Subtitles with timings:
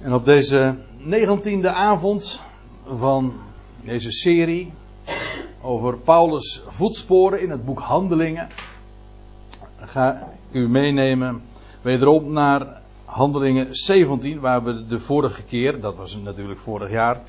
[0.00, 2.42] En op deze negentiende avond
[2.86, 3.32] van
[3.84, 4.72] deze serie
[5.62, 8.48] over Paulus' voetsporen in het boek Handelingen
[9.80, 10.12] ga
[10.50, 11.42] ik u meenemen
[11.80, 17.20] wederom naar Handelingen 17, waar we de vorige keer, dat was natuurlijk vorig jaar,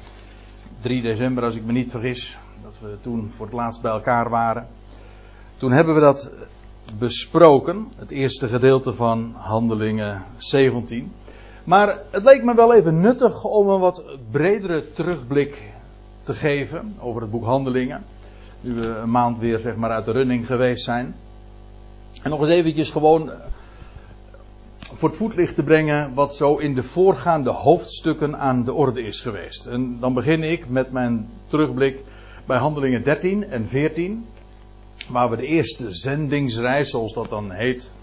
[0.81, 4.29] 3 december als ik me niet vergis, dat we toen voor het laatst bij elkaar
[4.29, 4.67] waren.
[5.57, 6.31] Toen hebben we dat
[6.97, 11.11] besproken, het eerste gedeelte van Handelingen 17.
[11.69, 15.71] Maar het leek me wel even nuttig om een wat bredere terugblik
[16.21, 18.03] te geven over het boek Handelingen.
[18.61, 21.15] Nu we een maand weer zeg maar uit de running geweest zijn.
[22.23, 23.31] En nog eens eventjes gewoon
[24.77, 29.21] voor het voetlicht te brengen wat zo in de voorgaande hoofdstukken aan de orde is
[29.21, 29.65] geweest.
[29.65, 32.03] En dan begin ik met mijn terugblik
[32.45, 34.25] bij Handelingen 13 en 14.
[35.09, 37.93] Waar we de eerste zendingsreis, zoals dat dan heet.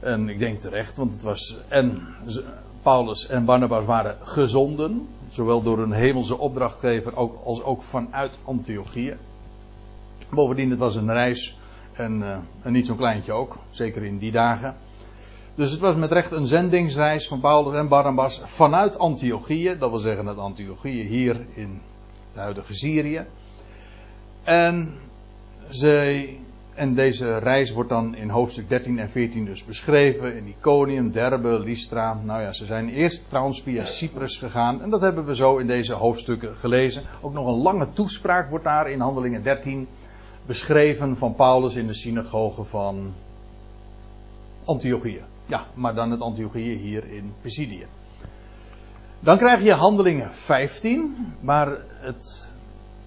[0.00, 2.02] En ik denk terecht, want het was en
[2.82, 9.16] Paulus en Barnabas waren gezonden, zowel door een hemelse opdrachtgever als ook vanuit Antiochië.
[10.30, 11.56] Bovendien, het was een reis
[11.92, 14.76] en, uh, en niet zo'n kleintje ook, zeker in die dagen.
[15.54, 19.98] Dus het was met recht een zendingsreis van Paulus en Barnabas vanuit Antiochië, dat wil
[19.98, 21.80] zeggen het Antiochië hier in
[22.32, 23.26] de huidige Syrië.
[24.42, 24.98] En,
[25.68, 26.38] zij,
[26.74, 30.36] en deze reis wordt dan in hoofdstuk 13 en 14 dus beschreven.
[30.36, 32.20] In Iconium, Derbe, Lystra.
[32.24, 34.82] Nou ja, ze zijn eerst trouwens via Cyprus gegaan.
[34.82, 37.02] En dat hebben we zo in deze hoofdstukken gelezen.
[37.20, 39.88] Ook nog een lange toespraak wordt daar in Handelingen 13
[40.46, 43.14] beschreven van Paulus in de synagoge van
[44.64, 45.22] Antiochië.
[45.46, 47.86] Ja, maar dan het Antiochië hier in Pisidië.
[49.20, 52.52] Dan krijg je Handelingen 15, waar het,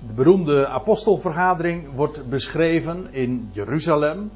[0.07, 4.31] de beroemde apostelvergadering wordt beschreven in Jeruzalem.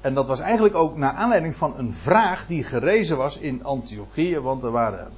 [0.00, 4.38] En dat was eigenlijk ook naar aanleiding van een vraag die gerezen was in Antiochië,
[4.38, 5.08] want er waren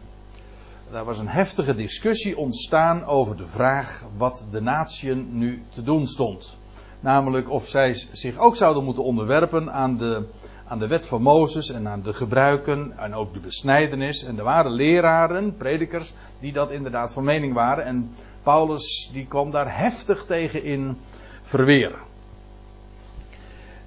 [0.92, 6.06] daar was een heftige discussie ontstaan over de vraag wat de natieën nu te doen
[6.06, 6.56] stond.
[7.00, 10.28] Namelijk of zij zich ook zouden moeten onderwerpen aan de,
[10.66, 14.24] aan de wet van Mozes en aan de gebruiken en ook de besnijdenis.
[14.24, 17.84] En er waren leraren, predikers, die dat inderdaad van mening waren.
[17.84, 20.98] En Paulus die kwam daar heftig tegen in
[21.42, 21.98] verweren.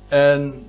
[0.07, 0.65] En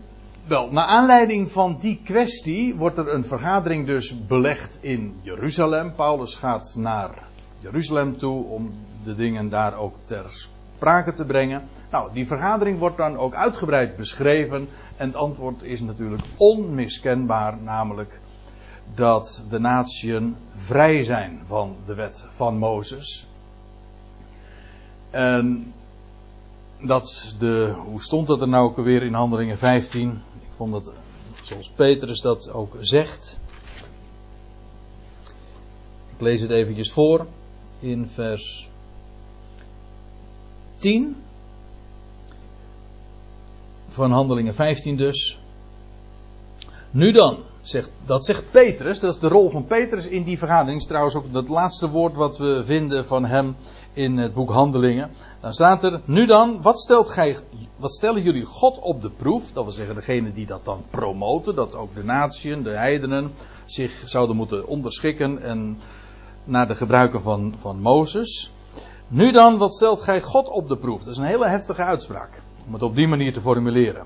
[0.46, 5.94] wel, naar aanleiding van die kwestie wordt er een vergadering dus belegd in Jeruzalem.
[5.94, 7.10] Paulus gaat naar
[7.58, 8.72] Jeruzalem toe om
[9.04, 10.24] de dingen daar ook ter
[10.76, 11.68] sprake te brengen.
[11.90, 14.68] Nou, die vergadering wordt dan ook uitgebreid beschreven.
[14.96, 18.20] En het antwoord is natuurlijk onmiskenbaar, namelijk
[18.94, 23.26] dat de natieën vrij zijn van de wet van Mozes.
[25.16, 25.72] En
[26.80, 30.10] dat de, hoe stond dat er nou ook weer in Handelingen 15?
[30.40, 30.92] Ik vond dat,
[31.42, 33.38] zoals Petrus dat ook zegt.
[36.14, 37.26] Ik lees het eventjes voor
[37.78, 38.68] in vers
[40.76, 41.16] 10
[43.88, 45.38] van Handelingen 15 dus.
[46.90, 50.80] Nu dan, zegt, dat zegt Petrus, dat is de rol van Petrus in die vergadering.
[50.80, 53.56] is trouwens ook het laatste woord wat we vinden van hem
[53.96, 55.10] in het boek Handelingen.
[55.40, 57.36] Dan staat er, nu dan, wat, stelt gij,
[57.76, 59.52] wat stellen jullie God op de proef?
[59.52, 63.32] Dat wil zeggen, degene die dat dan promoten, dat ook de natieën, de heidenen,
[63.64, 65.78] zich zouden moeten onderschikken en
[66.44, 68.50] naar de gebruiken van, van Mozes.
[69.08, 71.02] Nu dan, wat stelt gij God op de proef?
[71.02, 74.04] Dat is een hele heftige uitspraak, om het op die manier te formuleren.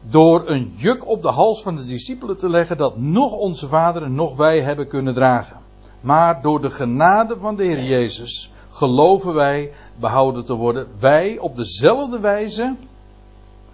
[0.00, 4.14] Door een juk op de hals van de discipelen te leggen dat nog onze vaderen,
[4.14, 5.63] nog wij hebben kunnen dragen.
[6.04, 10.88] Maar door de genade van de Heer Jezus geloven wij behouden te worden.
[10.98, 12.76] Wij op dezelfde wijze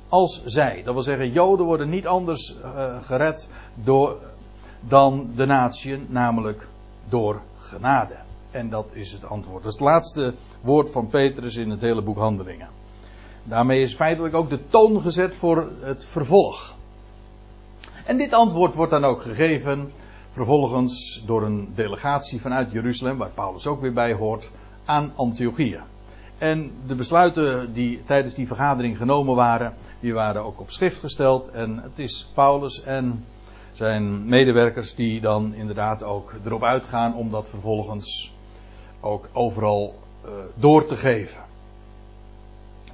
[0.09, 0.83] als zij.
[0.85, 4.17] Dat wil zeggen, Joden worden niet anders uh, gered door,
[4.81, 6.69] dan de natieën, namelijk
[7.09, 8.17] door genade.
[8.51, 9.63] En dat is het antwoord.
[9.63, 12.69] Dat is het laatste woord van Petrus in het hele boek Handelingen.
[13.45, 16.75] Daarmee is feitelijk ook de toon gezet voor het vervolg.
[18.05, 19.93] En dit antwoord wordt dan ook gegeven
[20.31, 24.51] vervolgens door een delegatie vanuit Jeruzalem, waar Paulus ook weer bij hoort,
[24.85, 25.81] aan Antiochië.
[26.39, 31.51] En de besluiten die tijdens die vergadering genomen waren, die waren ook op schrift gesteld.
[31.51, 33.25] En het is Paulus en
[33.73, 38.35] zijn medewerkers die dan inderdaad ook erop uitgaan om dat vervolgens
[39.01, 39.95] ook overal
[40.25, 41.41] uh, door te geven.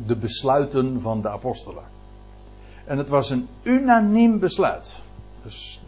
[0.07, 1.85] De besluiten van de apostelen.
[2.85, 5.01] En het was een unaniem besluit.
[5.43, 5.81] Dus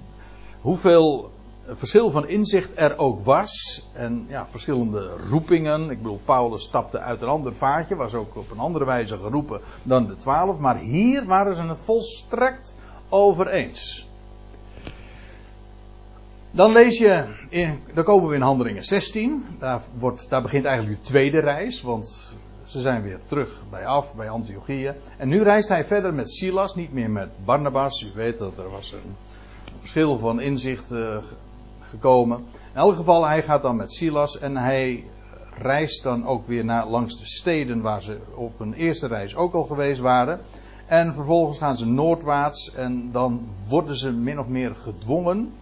[0.60, 1.30] hoeveel
[1.76, 3.86] verschil van inzicht er ook was.
[3.92, 5.90] En ja, verschillende roepingen.
[5.90, 7.96] Ik bedoel, Paulus stapte uit een ander vaatje.
[7.96, 10.58] Was ook op een andere wijze geroepen dan de twaalf.
[10.58, 12.74] Maar hier waren ze het volstrekt
[13.08, 14.06] over eens.
[16.50, 19.44] Dan lees je, in, dan komen we in Handelingen 16.
[19.58, 24.16] Daar, wordt, daar begint eigenlijk de tweede reis, want ze zijn weer terug bij af,
[24.16, 24.94] bij Antiochieën.
[25.16, 28.02] En nu reist hij verder met Silas, niet meer met Barnabas.
[28.02, 29.16] U weet dat er was een,
[29.78, 31.16] verschil van inzicht uh,
[31.88, 32.38] gekomen.
[32.52, 35.04] In elk geval, hij gaat dan met Silas en hij
[35.58, 39.54] reist dan ook weer naar, langs de steden waar ze op een eerste reis ook
[39.54, 40.40] al geweest waren.
[40.86, 45.52] En vervolgens gaan ze noordwaarts en dan worden ze min of meer gedwongen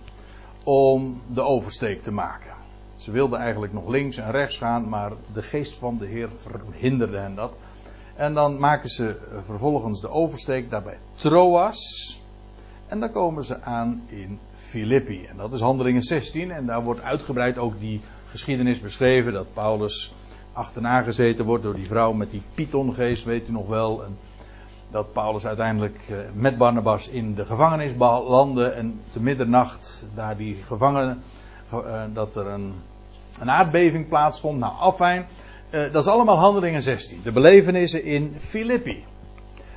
[0.64, 2.54] om de oversteek te maken.
[2.96, 7.18] Ze wilden eigenlijk nog links en rechts gaan, maar de geest van de Heer verhinderde
[7.18, 7.58] hen dat.
[8.14, 12.20] En dan maken ze vervolgens de oversteek daarbij Troas.
[12.86, 15.26] En dan komen ze aan in Filippi.
[15.26, 16.50] En dat is handelingen 16.
[16.50, 19.32] En daar wordt uitgebreid ook die geschiedenis beschreven.
[19.32, 20.14] Dat Paulus
[20.52, 24.04] achterna gezeten wordt door die vrouw met die pythongeest, weet u nog wel.
[24.04, 24.16] En
[24.90, 28.68] dat Paulus uiteindelijk eh, met Barnabas in de gevangenis landde.
[28.68, 31.22] En te middernacht daar die gevangenen,
[31.70, 32.74] eh, dat er een,
[33.40, 34.58] een aardbeving plaatsvond.
[34.58, 35.26] Nou, afijn.
[35.70, 37.20] Eh, dat is allemaal handelingen 16.
[37.22, 39.04] De belevenissen in Filippi.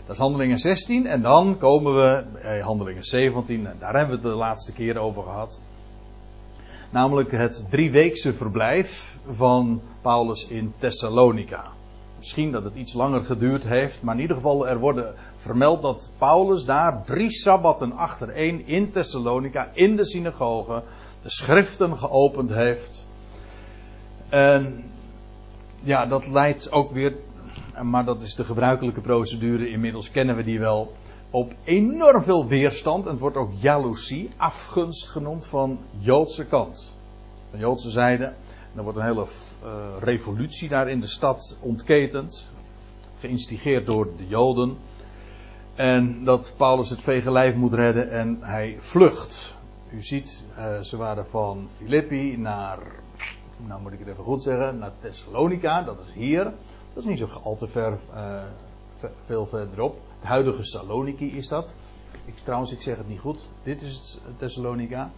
[0.10, 4.22] Dat is handelingen 16 en dan komen we bij handelingen 17 en daar hebben we
[4.22, 5.62] het de laatste keer over gehad.
[6.90, 11.66] Namelijk het drieweekse verblijf van Paulus in Thessalonica.
[12.18, 16.12] Misschien dat het iets langer geduurd heeft, maar in ieder geval er worden vermeld dat
[16.18, 20.84] Paulus daar drie sabbatten achtereen in Thessalonica, in de synagoge,
[21.22, 23.06] de schriften geopend heeft.
[24.30, 24.84] En
[25.82, 27.16] ja, dat leidt ook weer
[27.84, 30.94] maar dat is de gebruikelijke procedure, inmiddels kennen we die wel,
[31.30, 33.06] op enorm veel weerstand.
[33.06, 36.96] En het wordt ook jaloezie, afgunst genoemd van Joodse kant.
[37.50, 38.34] Van Joodse zijde.
[38.76, 39.26] Er wordt een hele
[39.64, 42.52] uh, revolutie daar in de stad ontketend.
[43.20, 44.78] Geïnstigeerd door de Joden.
[45.76, 49.54] En dat Paulus het vege lijf moet redden en hij vlucht.
[49.90, 52.80] U ziet, uh, ze waren van Filippi naar,
[53.58, 56.54] nou moet ik het even goed zeggen, naar Thessalonica, dat is hier.
[57.00, 58.42] Dat is niet zo al te ver, uh,
[59.26, 59.98] veel verderop.
[60.20, 61.74] Het huidige Saloniki is dat.
[62.26, 63.48] Ik, trouwens, ik zeg het niet goed.
[63.64, 65.12] Dit is het Thessalonica.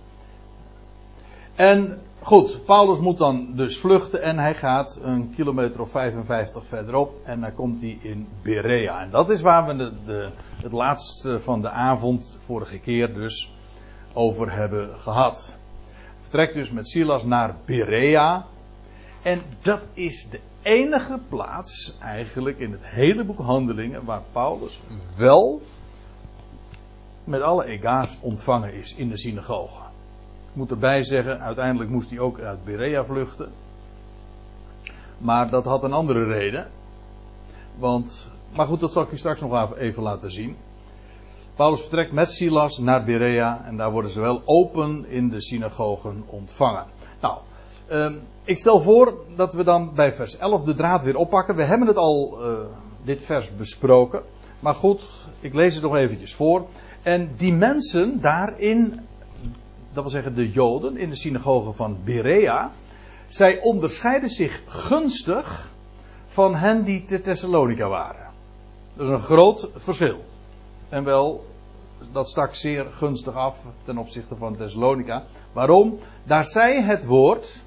[1.55, 7.25] En goed, Paulus moet dan dus vluchten en hij gaat een kilometer of 55 verderop
[7.25, 9.01] en dan komt hij in Berea.
[9.01, 13.53] En dat is waar we de, het laatste van de avond, vorige keer dus,
[14.13, 15.57] over hebben gehad.
[16.19, 18.45] Vertrekt dus met Silas naar Berea.
[19.21, 24.81] En dat is de enige plaats eigenlijk in het hele boek Handelingen waar Paulus
[25.15, 25.61] wel
[27.23, 29.81] met alle ega's ontvangen is in de synagoge.
[30.49, 33.51] Ik moet erbij zeggen, uiteindelijk moest hij ook uit Berea vluchten.
[35.17, 36.67] Maar dat had een andere reden.
[37.77, 40.57] Want, maar goed, dat zal ik je straks nog even laten zien.
[41.55, 46.23] Paulus vertrekt met Silas naar Berea en daar worden ze wel open in de synagogen
[46.27, 46.85] ontvangen.
[47.21, 47.37] Nou,
[47.87, 48.13] Ehm,
[48.43, 51.55] ik stel voor dat we dan bij vers 11 de draad weer oppakken.
[51.55, 52.59] We hebben het al, uh,
[53.03, 54.23] dit vers besproken.
[54.59, 55.03] Maar goed,
[55.39, 56.65] ik lees het nog eventjes voor.
[57.01, 58.99] En die mensen daarin,
[59.93, 62.71] dat wil zeggen de Joden in de synagoge van Berea,
[63.27, 65.71] zij onderscheiden zich gunstig
[66.25, 68.29] van hen die te Thessalonica waren.
[68.93, 70.23] Dat is een groot verschil.
[70.89, 71.45] En wel,
[72.11, 75.23] dat stak zeer gunstig af ten opzichte van Thessalonica.
[75.53, 75.99] Waarom?
[76.23, 77.61] Daar zij het woord,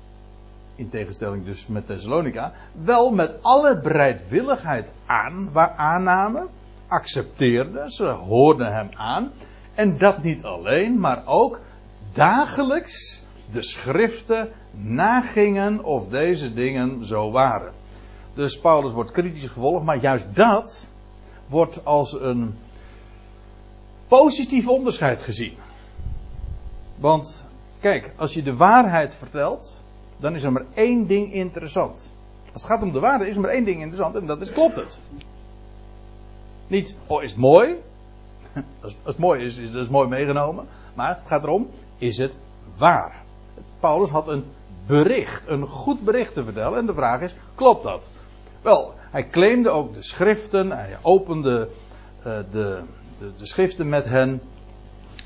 [0.75, 6.49] in tegenstelling dus met Thessalonica, wel met alle bereidwilligheid aan, waar aannamen,
[6.87, 9.33] accepteerden, ze hoorden hem aan.
[9.75, 11.61] En dat niet alleen, maar ook
[12.13, 17.73] dagelijks de schriften nagingen of deze dingen zo waren.
[18.35, 20.91] Dus Paulus wordt kritisch gevolgd, maar juist dat
[21.47, 22.55] wordt als een
[24.09, 25.55] positief onderscheid gezien.
[26.97, 27.47] Want
[27.81, 29.84] kijk, als je de waarheid vertelt,
[30.25, 32.11] dan is er maar één ding interessant.
[32.53, 34.53] Als het gaat om de waarde is er maar één ding interessant en dat is
[34.53, 35.01] klopt het.
[36.67, 37.75] Niet, oh is het mooi?
[38.83, 40.67] Als, het mooi is, is het mooi meegenomen.
[40.95, 42.39] Maar het gaat erom, is het
[42.79, 43.23] waar?
[43.81, 44.45] Paulus had een
[44.87, 48.09] bericht, een goed bericht te vertellen en de vraag is, klopt dat?
[48.63, 51.69] Wel, hij claimde ook de schriften, hij opende
[52.19, 52.83] uh, de,
[53.19, 54.41] de, de schriften met hen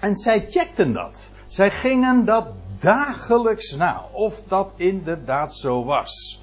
[0.01, 1.31] en zij checkten dat.
[1.49, 2.47] Zij gingen dat
[2.79, 6.43] dagelijks na of dat inderdaad zo was.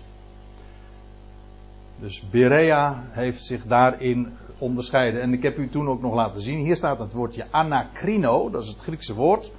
[2.00, 5.22] Dus Berea heeft zich daarin onderscheiden.
[5.22, 6.60] En ik heb u toen ook nog laten zien.
[6.60, 9.52] Hier staat het woordje anakrino, dat is het Griekse woord.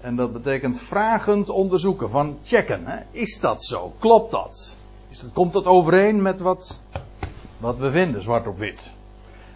[0.00, 2.86] En dat betekent vragend onderzoeken, van checken.
[2.86, 3.00] Hè?
[3.10, 3.92] Is dat zo?
[3.98, 4.76] Klopt dat?
[5.08, 5.32] Is dat?
[5.32, 6.80] Komt dat overeen met wat,
[7.58, 8.92] wat we vinden, zwart op wit?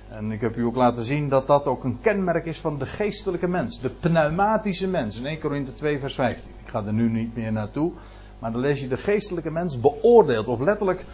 [0.08, 2.86] En ik heb u ook laten zien dat dat ook een kenmerk is van de
[2.86, 3.80] geestelijke mens.
[3.80, 5.18] De pneumatische mens.
[5.18, 6.52] In 1 Korinthe 2 vers 15.
[6.64, 7.92] Ik ga er nu niet meer naartoe.
[8.38, 10.46] Maar dan lees je de geestelijke mens beoordeelt.
[10.46, 11.04] Of letterlijk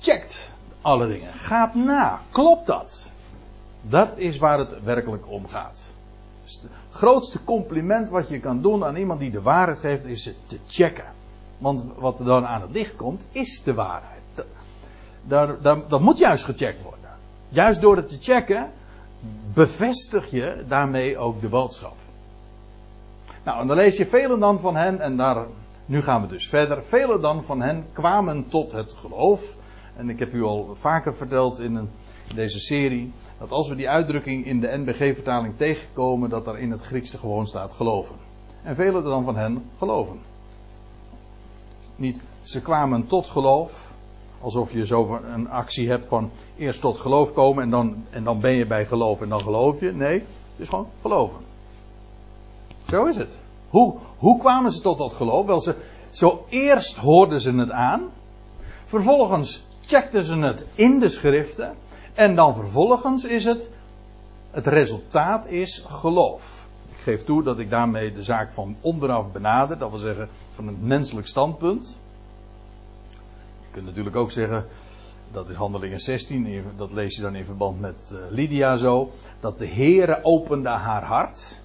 [0.00, 1.32] checkt alle dingen.
[1.32, 2.20] Gaat na.
[2.30, 3.12] Klopt dat?
[3.82, 5.94] Dat is waar het werkelijk om gaat.
[6.44, 10.24] Dus het grootste compliment wat je kan doen aan iemand die de waarheid geeft, is
[10.24, 11.04] het te checken.
[11.58, 14.22] Want wat er dan aan het licht komt, is de waarheid.
[15.88, 16.97] Dat moet juist gecheckt worden.
[17.48, 18.70] Juist door het te checken,
[19.54, 21.96] bevestig je daarmee ook de boodschap.
[23.44, 25.46] Nou, en dan lees je velen dan van hen, en daar,
[25.86, 26.84] nu gaan we dus verder.
[26.84, 29.56] Velen dan van hen kwamen tot het geloof.
[29.96, 31.90] En ik heb u al vaker verteld in, een,
[32.34, 36.82] deze serie, dat als we die uitdrukking in de NBG-vertaling tegenkomen, dat er in het
[36.82, 38.16] Grieks gewoon staat geloven.
[38.62, 40.20] En velen dan van hen geloven.
[41.96, 43.87] Niet, ze kwamen tot geloof,
[44.40, 48.40] Alsof je zo een actie hebt van eerst tot geloof komen en dan, en dan
[48.40, 49.92] ben je bij geloof en dan geloof je.
[49.92, 51.38] Nee, het is gewoon geloven.
[52.88, 53.38] Zo is het.
[53.68, 55.46] Hoe, hoe kwamen ze tot dat geloof?
[55.46, 55.74] Wel, ze,
[56.10, 58.10] zo eerst hoorden ze het aan.
[58.84, 61.74] Vervolgens checkten ze het in de schriften.
[62.14, 63.68] En dan vervolgens is het,
[64.50, 66.68] het resultaat is geloof.
[66.88, 69.78] Ik geef toe dat ik daarmee de zaak van onderaf benader.
[69.78, 71.98] Dat wil zeggen van een menselijk standpunt
[73.78, 74.66] kunt natuurlijk ook zeggen,
[75.30, 79.58] dat is handelingen 16, dat lees je dan in verband met uh, Lydia zo, dat
[79.58, 81.60] de Heere opende haar hart.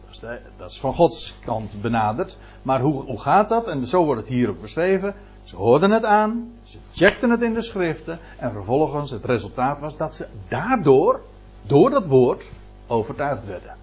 [0.00, 0.18] Dat is,
[0.56, 2.38] dat is, van Gods kant benaderd.
[2.62, 3.68] Maar hoe, hoe gaat dat?
[3.68, 5.14] En zo wordt het hier ook beschreven.
[5.44, 9.96] Ze hoorden het aan, ze checkten het in de schriften en vervolgens het resultaat was
[9.96, 11.20] dat ze daardoor,
[11.62, 12.50] door dat woord,
[12.86, 13.76] overtuigd werden.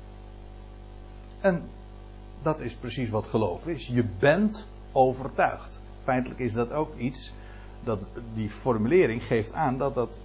[1.41, 1.63] En
[2.41, 3.87] dat is precies wat geloof is.
[3.87, 7.33] Je bent overtuigd feitelijk is dat ook iets,
[7.83, 10.19] dat die formulering geeft aan dat dat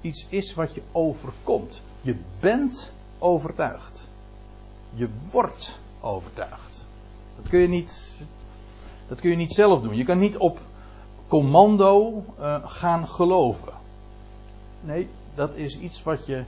[0.00, 1.82] iets is wat je overkomt.
[2.00, 4.08] Je bent overtuigd.
[4.94, 6.86] Je wordt overtuigd.
[7.36, 8.22] Dat kun je niet,
[9.08, 9.96] dat kun je niet zelf doen.
[9.96, 10.58] Je kan niet op
[11.28, 13.72] commando uh, gaan geloven.
[14.80, 16.44] Nee, dat is iets wat je,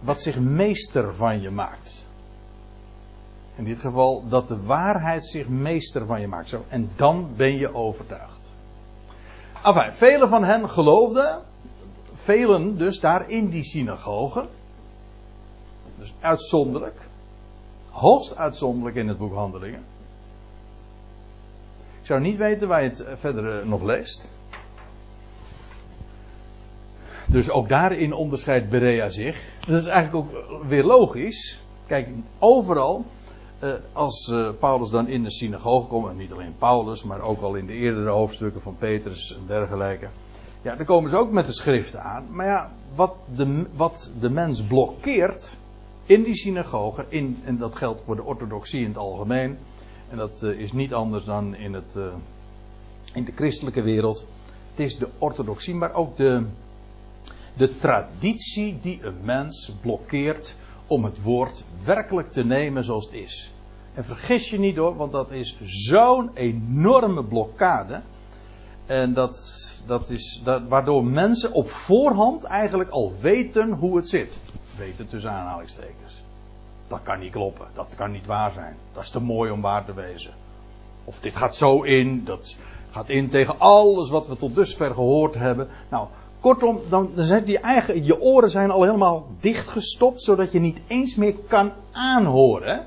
[0.00, 2.05] wat zich meester van je maakt.
[3.56, 6.48] In dit geval dat de waarheid zich meester van je maakt.
[6.48, 8.50] Zo, en dan ben je overtuigd.
[9.64, 11.42] Enfin, velen van hen geloofden.
[12.14, 14.46] Velen dus daar in die synagoge.
[15.98, 17.08] Dus uitzonderlijk.
[17.90, 19.84] Hoogst uitzonderlijk in het boek Handelingen.
[22.00, 24.32] Ik zou niet weten waar je het verder eh, nog leest.
[27.28, 29.42] Dus ook daarin onderscheidt Berea zich.
[29.66, 31.62] Dat is eigenlijk ook weer logisch.
[31.86, 32.08] Kijk,
[32.38, 33.04] overal
[33.62, 37.40] uh, als uh, Paulus dan in de synagoge komt, en niet alleen Paulus, maar ook
[37.40, 40.08] al in de eerdere hoofdstukken van Petrus en dergelijke.
[40.62, 42.26] Ja, dan komen ze ook met de schriften aan.
[42.30, 45.56] Maar ja, wat de, wat de mens blokkeert
[46.04, 49.58] in die synagoge, in, en dat geldt voor de orthodoxie in het algemeen,
[50.10, 51.96] en dat uh, is niet anders dan in, het,
[53.14, 54.26] in de christelijke wereld.
[54.70, 56.44] Het is de orthodoxie, maar ook de,
[57.56, 63.52] de traditie die een mens blokkeert om het woord werkelijk te nemen zoals het is.
[63.94, 68.00] En vergis je niet hoor, want dat is zo'n enorme blokkade.
[68.86, 69.36] En dat,
[69.86, 74.40] dat is dat, waardoor mensen op voorhand eigenlijk al weten hoe het zit.
[74.78, 76.22] Weten tussen aanhalingstekens.
[76.88, 78.76] Dat kan niet kloppen, dat kan niet waar zijn.
[78.92, 80.32] Dat is te mooi om waar te wezen.
[81.04, 82.56] Of dit gaat zo in, dat
[82.90, 85.68] gaat in tegen alles wat we tot dusver gehoord hebben.
[85.88, 86.08] Nou,
[86.40, 90.80] Kortom, dan, dan zijn die eigen, je oren zijn al helemaal dichtgestopt, zodat je niet
[90.86, 92.86] eens meer kan aanhoren.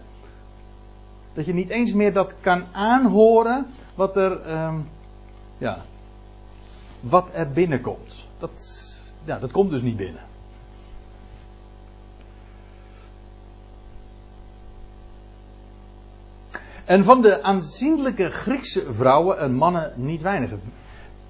[1.34, 3.65] Dat je niet eens meer dat kan aanhoren
[3.96, 4.89] wat er, um,
[5.58, 5.86] ja,
[7.00, 8.15] wat er binnenkomt.
[8.39, 8.86] Dat,
[9.24, 10.27] ja, dat komt dus niet binnen.
[16.86, 20.51] En van de aanzienlijke Griekse vrouwen en mannen niet weinig.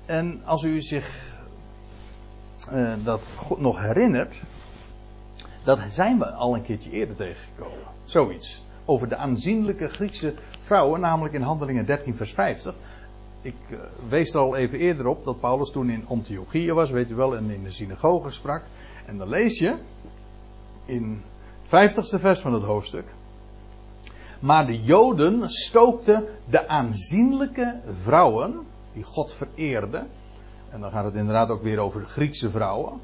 [0.05, 1.28] En als u zich
[2.73, 4.35] uh, dat nog herinnert,
[5.63, 7.79] dat zijn we al een keertje eerder tegengekomen.
[8.05, 8.63] Zoiets.
[8.85, 12.75] Over de aanzienlijke Griekse vrouwen, namelijk in Handelingen 13, vers 50.
[13.41, 17.11] Ik uh, wees er al even eerder op dat Paulus toen in Antiochië was, weet
[17.11, 18.63] u wel, en in de synagoge sprak.
[19.05, 19.75] En dan lees je
[20.85, 21.21] in
[21.59, 23.13] het vijftigste vers van het hoofdstuk.
[24.39, 28.59] Maar de Joden stookten de aanzienlijke vrouwen,
[28.93, 30.07] die God vereerden,
[30.69, 33.01] en dan gaat het inderdaad ook weer over Griekse vrouwen.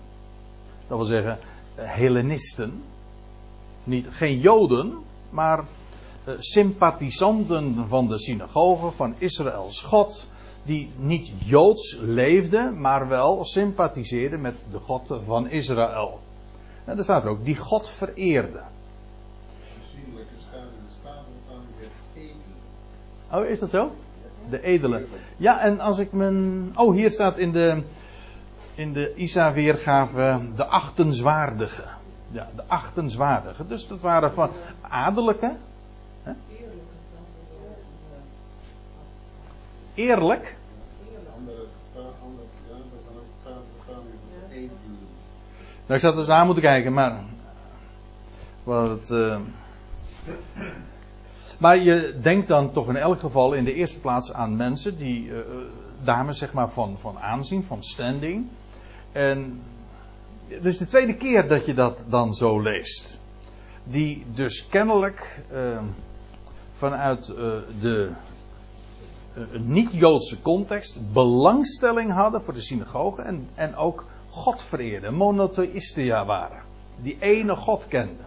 [0.88, 1.40] Dat wil zeggen,
[1.76, 2.84] uh, Hellenisten.
[3.84, 4.98] Niet, geen Joden,
[5.30, 10.28] maar uh, sympathisanten van de synagoge, van Israëls God.
[10.64, 16.20] die niet joods leefde, maar wel sympathiseerde met de God van Israël.
[16.86, 18.62] En daar staat er ook, die God vereerde.
[23.32, 23.92] Oh, is dat zo?
[24.50, 25.06] De edele.
[25.38, 26.72] Ja, en als ik mijn.
[26.76, 27.84] Oh, hier staat in de.
[28.76, 30.42] In de Isa-weergave.
[30.56, 31.84] De achtenswaardige.
[32.32, 33.68] Ja, de achtenswaardige.
[33.68, 34.50] Dus dat waren van
[34.82, 35.56] adellijke.
[36.24, 36.32] Hè?
[39.94, 40.56] Eerlijk.
[45.88, 47.20] Nou, ik zat dus naar moeten kijken, maar.
[48.64, 49.10] Wat.
[49.12, 49.40] Uh,
[51.58, 55.26] maar je denkt dan toch in elk geval in de eerste plaats aan mensen, die
[55.26, 55.38] uh,
[56.04, 58.48] dames zeg maar van, van aanzien, van standing.
[59.12, 59.62] En
[60.48, 63.20] het is de tweede keer dat je dat dan zo leest.
[63.84, 65.82] Die dus kennelijk uh,
[66.72, 67.26] vanuit
[67.80, 68.12] de
[69.60, 76.62] niet-Joodse context belangstelling hadden voor de synagoge en, en ook God vereerden, monotheïstia waren.
[77.02, 78.26] Die ene God kenden.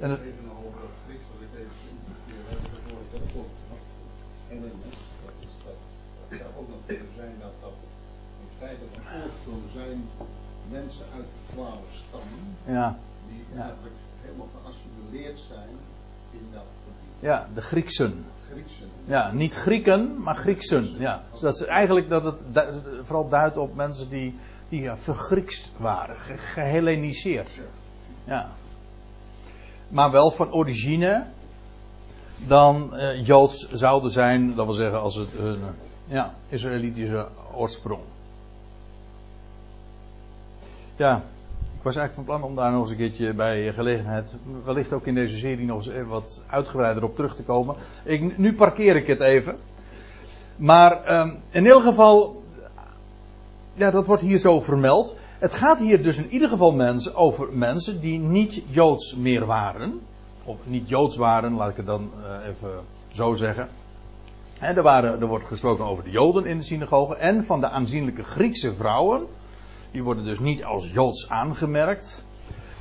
[0.00, 0.18] En
[9.74, 10.08] zijn
[10.70, 12.56] mensen uit de twaalf stammen.
[12.64, 12.98] Ja.
[13.28, 15.68] Die eigenlijk helemaal geassimileerd zijn
[16.30, 17.28] in dat gebied.
[17.30, 18.24] Ja, de Grieksen.
[18.50, 18.88] Grieksen.
[19.04, 20.94] Ja, niet Grieken, maar Grieksen.
[20.98, 21.22] Ja.
[21.30, 22.42] Dus dat is eigenlijk dat het
[23.02, 27.60] vooral duidt op mensen die, die ja, vergriekst waren, ge gehelleniseerd.
[28.24, 28.48] Ja.
[29.88, 31.24] Maar wel van origine
[32.46, 35.60] dan uh, Joods zouden zijn, dat wil zeggen als het hun
[36.06, 38.02] ja, Israëlitische oorsprong.
[40.98, 41.22] Ja,
[41.76, 45.06] ik was eigenlijk van plan om daar nog eens een keertje bij gelegenheid, wellicht ook
[45.06, 47.76] in deze serie nog eens wat uitgebreider op terug te komen.
[48.04, 49.56] Ik, nu parkeer ik het even.
[50.56, 52.42] Maar um, in ieder geval,
[53.74, 55.16] ja, dat wordt hier zo vermeld.
[55.38, 60.00] Het gaat hier dus in ieder geval mensen, over mensen die niet Joods meer waren.
[60.44, 62.70] Of niet Joods waren, laat ik het dan uh, even
[63.08, 63.68] zo zeggen.
[64.60, 67.68] En er, waren, er wordt gesproken over de Joden in de synagoge en van de
[67.68, 69.26] aanzienlijke Griekse vrouwen.
[69.90, 72.24] Die worden dus niet als Joods aangemerkt.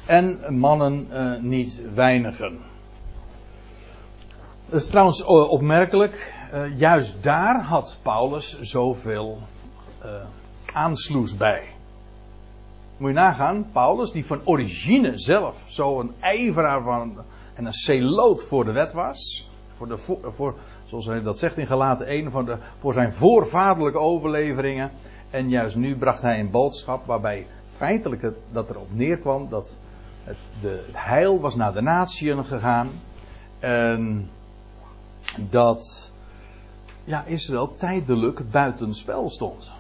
[0.06, 2.60] En mannen uh, niet weinigen.
[4.70, 6.34] Dat is trouwens uh, opmerkelijk.
[6.54, 9.42] Uh, juist daar had Paulus zoveel
[10.74, 11.64] aansloes bij.
[12.98, 17.18] Moet je nagaan, Paulus, die van origine zelf zo'n ijveraar van
[17.54, 19.50] en een celoot voor de wet was.
[19.78, 24.00] Voor, de, voor, zoals hij dat zegt in Galaten 1, voor, de, voor zijn voorvaderlijke
[24.00, 24.92] overleveringen.
[25.30, 29.76] En juist nu bracht hij een boodschap waarbij feitelijk het, dat erop neerkwam dat
[30.24, 32.90] het, de, het heil was naar de natieën gegaan.
[33.60, 34.30] En
[35.38, 36.12] dat
[37.04, 39.72] ja, Israël tijdelijk buitenspel stond.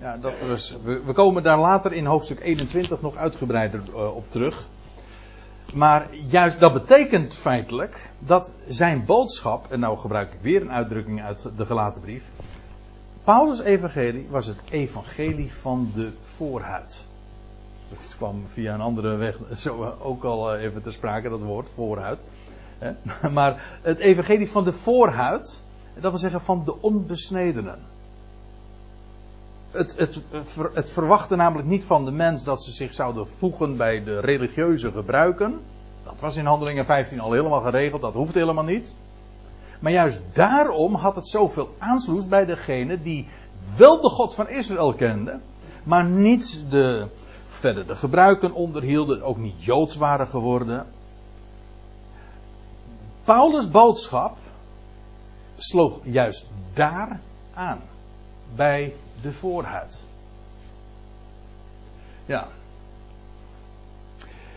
[0.00, 4.30] Ja, dat was, we, we, komen daar later in hoofdstuk 21 nog uitgebreider uh, op
[4.30, 4.68] terug.
[5.74, 11.22] Maar juist dat betekent feitelijk dat zijn boodschap, en nou gebruik ik weer een uitdrukking
[11.22, 12.30] uit de gelaten brief,
[13.26, 17.04] Paulus' evangelie was het evangelie van de voorhuid.
[17.88, 21.70] Dat kwam via een andere weg zo ook al eh, even ter sprake, dat woord,
[21.74, 22.26] voorhuid.
[23.32, 25.60] Maar het evangelie van de voorhuid,
[25.94, 27.78] dat wil zeggen van de onbesnedenen.
[29.70, 30.20] Het, het,
[30.74, 34.92] het verwachtte namelijk niet van de mens dat ze zich zouden voegen bij de religieuze
[34.92, 35.60] gebruiken.
[36.04, 38.94] Dat was in Handelingen 15 al helemaal geregeld, dat hoeft helemaal niet.
[39.86, 43.28] Maar juist daarom had het zoveel aansluis bij degene die
[43.76, 45.42] wel de God van Israël kenden,
[45.84, 47.06] maar niet de,
[47.48, 50.86] verder de gebruiken onderhielden, ook niet joods waren geworden.
[53.24, 54.36] Paulus' boodschap
[55.56, 57.20] sloeg juist daar
[57.54, 57.80] aan,
[58.54, 60.04] bij de voorhuid.
[62.24, 62.46] Ja.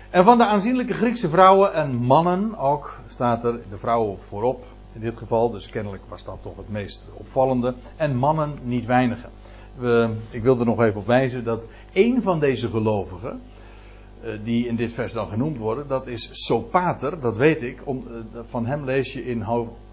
[0.10, 5.02] En van de aanzienlijke Griekse vrouwen en mannen ook staat er de vrouwen voorop in
[5.02, 7.74] dit geval, dus kennelijk was dat toch het meest opvallende.
[7.96, 9.30] En mannen niet weinigen.
[9.76, 13.42] We, ik wil er nog even op wijzen dat één van deze gelovigen,
[14.24, 17.82] uh, die in dit vers dan genoemd worden, dat is Sopater, dat weet ik.
[17.84, 19.46] Om, uh, van hem lees je in,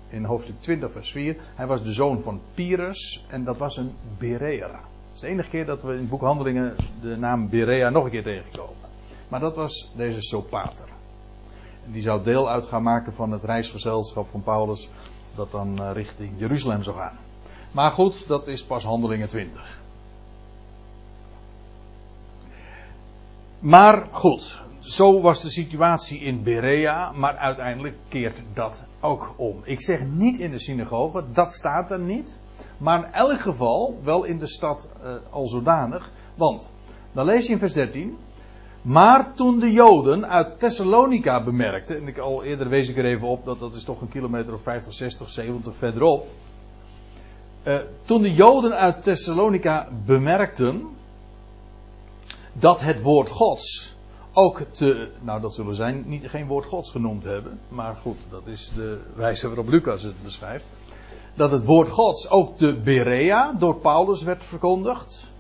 [0.09, 1.37] in hoofdstuk 20, vers 4.
[1.55, 4.71] Hij was de zoon van Pyrrhus en dat was een Berea.
[4.71, 8.23] Het is de enige keer dat we in boekhandelingen de naam Berea nog een keer
[8.23, 8.75] tegenkomen.
[9.29, 10.96] Maar dat was deze Sopater
[11.87, 14.89] die zou deel uit gaan maken van het reisgezelschap van Paulus,
[15.35, 17.19] dat dan uh, richting Jeruzalem zou gaan.
[17.71, 19.83] Maar goed, dat is pas handelingen 20.
[23.59, 29.61] Maar goed, zo was de situatie in Berea, maar uiteindelijk keert dat ook om.
[29.65, 32.37] Ik zeg niet in de synagoge, dat staat er niet.
[32.79, 36.11] Maar in elk geval wel in de stad uh, al zodanig.
[36.35, 36.71] Want,
[37.13, 38.19] dan lees je in vers 13.
[38.87, 43.27] Maar toen de Joden uit Thessalonica bemerkten, en ik al eerder wees ik er even
[43.27, 46.27] op dat dat is toch een kilometer of 50, 60, 70 verderop.
[47.65, 50.89] Uh, toen de Joden uit Thessalonica bemerkten
[52.53, 53.97] dat het woord Gods
[54.33, 58.47] ook te, nou dat zullen zijn, niet, geen woord Gods genoemd hebben, maar goed, dat
[58.47, 60.69] is de wijze waarop Lucas het beschrijft.
[61.35, 65.35] Dat het woord Gods ook te Berea door Paulus werd verkondigd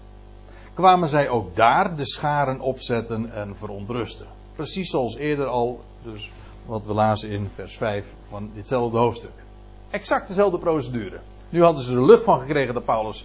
[0.76, 4.26] kwamen zij ook daar de scharen opzetten en verontrusten.
[4.54, 6.30] Precies zoals eerder al, dus
[6.66, 9.44] wat we lazen in vers 5 van ditzelfde hoofdstuk.
[9.90, 11.18] Exact dezelfde procedure.
[11.48, 13.24] Nu hadden ze er lucht van gekregen dat Paulus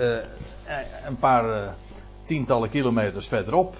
[0.00, 0.16] uh,
[1.06, 1.70] een paar uh,
[2.24, 3.76] tientallen kilometers verderop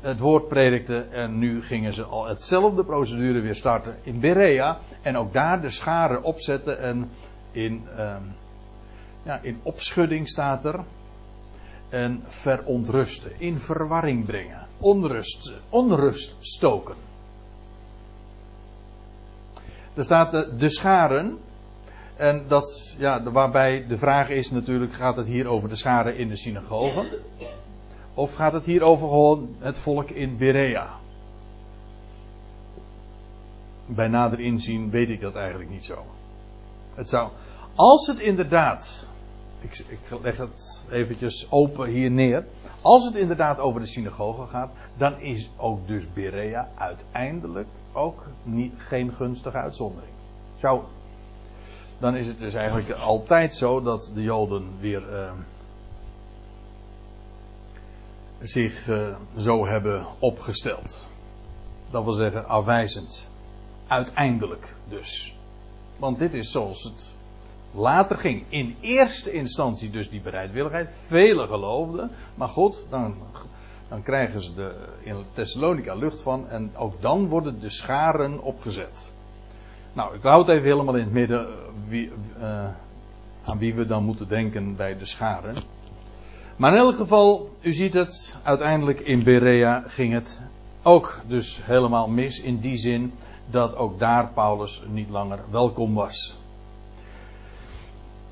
[0.00, 1.06] het woord predikte.
[1.10, 4.78] En nu gingen ze al hetzelfde procedure weer starten in Berea.
[5.02, 7.10] En ook daar de scharen opzetten en
[7.52, 8.16] in, uh,
[9.22, 10.84] ja, in opschudding staat er
[11.88, 16.94] en verontrusten, in verwarring brengen, onrust, onrust stoken.
[19.94, 21.38] Er staat de, scharen,
[22.16, 26.28] en dat, ja, waarbij de vraag is natuurlijk, gaat het hier over de scharen in
[26.28, 27.06] de synagogen?
[28.14, 30.88] Of gaat het hier over gewoon het volk in Berea?
[33.86, 36.04] Bij nader inzien weet ik dat eigenlijk niet zo.
[36.94, 37.30] Het zou,
[37.74, 39.08] als het inderdaad
[39.60, 42.44] ik, ik leg het eventjes open hier neer.
[42.80, 48.74] Als het inderdaad over de synagoge gaat, dan is ook dus Berea uiteindelijk ook niet,
[48.76, 50.12] geen gunstige uitzondering.
[50.54, 50.82] Zou,
[51.98, 55.32] dan is het dus eigenlijk altijd zo dat de Joden weer uh,
[58.40, 61.08] zich uh, zo hebben opgesteld.
[61.90, 63.28] Dat wil zeggen afwijzend.
[63.86, 65.34] Uiteindelijk dus.
[65.96, 67.10] Want dit is zoals het
[67.78, 68.44] later ging.
[68.48, 70.90] In eerste instantie dus die bereidwilligheid.
[71.06, 72.10] Velen geloofden.
[72.34, 73.14] Maar goed, dan,
[73.88, 76.48] dan krijgen ze de, in Thessalonica lucht van.
[76.48, 79.12] En ook dan worden de scharen opgezet.
[79.92, 81.46] Nou, ik hou het even helemaal in het midden.
[81.46, 81.54] Eh,
[81.88, 82.68] wie, uh,
[83.44, 85.54] aan wie we dan moeten denken bij de scharen.
[86.56, 90.40] Maar in elk geval, u ziet het, uiteindelijk in Berea ging het
[90.82, 92.40] ook dus helemaal mis.
[92.40, 93.12] In die zin
[93.50, 96.38] dat ook daar Paulus niet langer welkom was.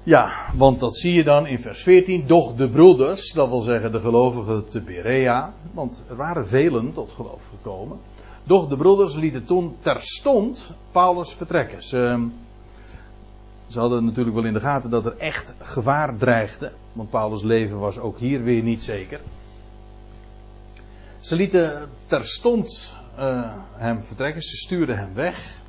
[0.06, 2.26] Ja, want dat zie je dan in vers 14.
[2.26, 7.12] Doch de broeders, dat wil zeggen de gelovigen te Berea, want er waren velen tot
[7.12, 7.98] geloof gekomen.
[8.44, 11.82] Doch de broeders lieten toen terstond Paulus vertrekken.
[11.82, 12.28] Ze,
[13.66, 17.78] ze hadden natuurlijk wel in de gaten dat er echt gevaar dreigde, want Paulus' leven
[17.78, 19.20] was ook hier weer niet zeker.
[21.20, 25.60] Ze lieten terstond uh, hem vertrekken, ze stuurden hem weg.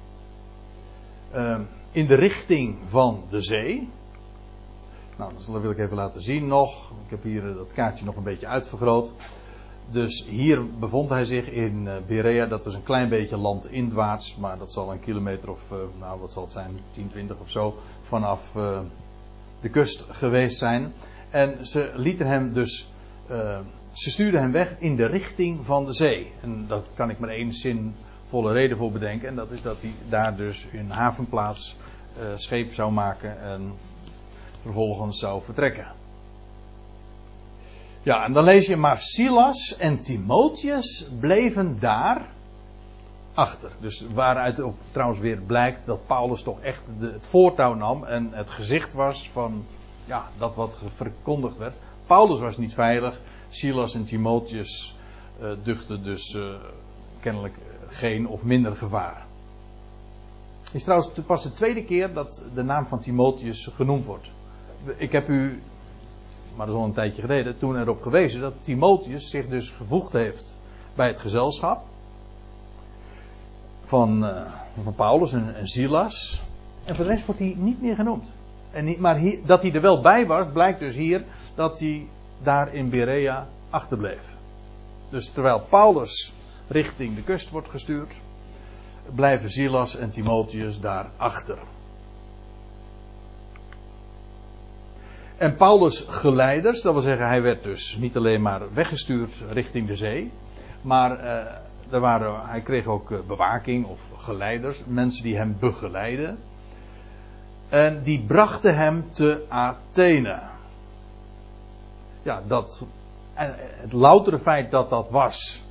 [1.36, 1.60] Uh,
[1.92, 3.90] in de richting van de zee.
[5.18, 6.92] Nou, dat wil ik even laten zien nog.
[6.92, 9.14] Ik heb hier eh, dat kaartje nog een beetje uitvergroot.
[9.90, 12.46] Dus hier bevond hij zich in eh, Berea.
[12.46, 14.36] Dat was een klein beetje landinwaarts.
[14.36, 17.50] Maar dat zal een kilometer of, eh, nou wat zal het zijn, 10, 20 of
[17.50, 17.76] zo.
[18.02, 18.52] Vanaf
[19.62, 20.94] de kust geweest zijn.
[21.30, 22.92] En ze lieten hem dus.
[23.92, 26.32] ze stuurden hem weg in de richting van de zee.
[26.42, 29.28] En dat kan ik maar één zinvolle reden voor bedenken.
[29.28, 31.76] En dat is dat hij daar dus in havenplaats
[32.36, 33.42] scheep zou maken.
[33.42, 33.74] En
[34.68, 35.88] vervolgens zou vertrekken.
[38.04, 42.22] Ja, en dan lees je maar Silas en Timotheus bleven daar
[43.34, 43.72] achter.
[43.80, 48.30] Dus waaruit ook trouwens weer blijkt dat Paulus toch echt de, het voortouw nam en
[48.32, 49.66] het gezicht was van
[50.06, 51.76] ja, dat wat verkondigd werd.
[52.06, 54.96] Paulus was niet veilig, Silas en Timotheus
[55.42, 56.56] uh, duchten dus uh,
[57.20, 57.56] kennelijk
[57.88, 59.26] geen of minder gevaar.
[60.64, 64.32] Het is trouwens pas de tweede keer dat de naam van Timotheus genoemd wordt
[64.98, 65.62] ik heb u,
[66.56, 70.14] maar dat is al een tijdje geleden, toen erop gewezen dat Timotheus zich dus gevoegd
[70.14, 70.56] heeft
[70.96, 71.84] bij het gezelschap
[73.84, 74.42] van, uh,
[74.84, 76.42] van Paulus en, en Silas.
[76.86, 78.32] En voor de rest wordt hij niet meer genoemd.
[78.72, 81.24] En niet, maar hier, dat hij er wel bij was, blijkt dus hier
[81.56, 82.08] dat hij
[82.44, 84.36] daar in Berea achterbleef.
[85.10, 86.34] Dus terwijl Paulus
[86.68, 88.20] richting de kust wordt gestuurd,
[89.16, 91.58] blijven Silas en Timotheus daar achter.
[95.38, 99.96] En Paulus' geleiders, dat wil zeggen, hij werd dus niet alleen maar weggestuurd richting de
[99.96, 100.32] zee,
[100.82, 101.36] maar uh,
[101.90, 106.38] er waren, hij kreeg ook uh, bewaking of geleiders, mensen die hem begeleiden.
[107.70, 110.40] En die brachten hem te Athene.
[112.22, 112.84] Ja, dat,
[113.34, 115.64] en het loutere feit dat dat was,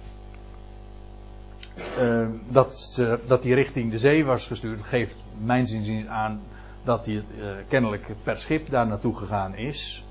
[1.99, 6.41] uh, dat, dat hij richting de zee was gestuurd, geeft mijn zin aan
[6.87, 7.23] dat hij uh,
[7.69, 10.05] kennelijk per schip daar naartoe gegaan is.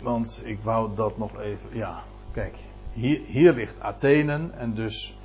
[0.00, 1.68] Want ik wou dat nog even.
[1.72, 2.58] Ja, kijk.
[2.92, 4.50] Hier, hier ligt Athene.
[4.50, 5.16] En dus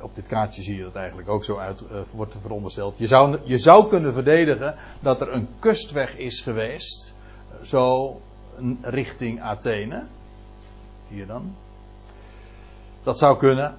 [0.00, 2.98] op dit kaartje zie je dat eigenlijk ook zo uit uh, wordt verondersteld.
[2.98, 7.14] Je zou, je zou kunnen verdedigen dat er een kustweg is geweest.
[7.62, 8.20] Zo
[8.82, 10.06] richting Athene.
[11.08, 11.54] Hier dan.
[13.02, 13.76] Dat zou kunnen.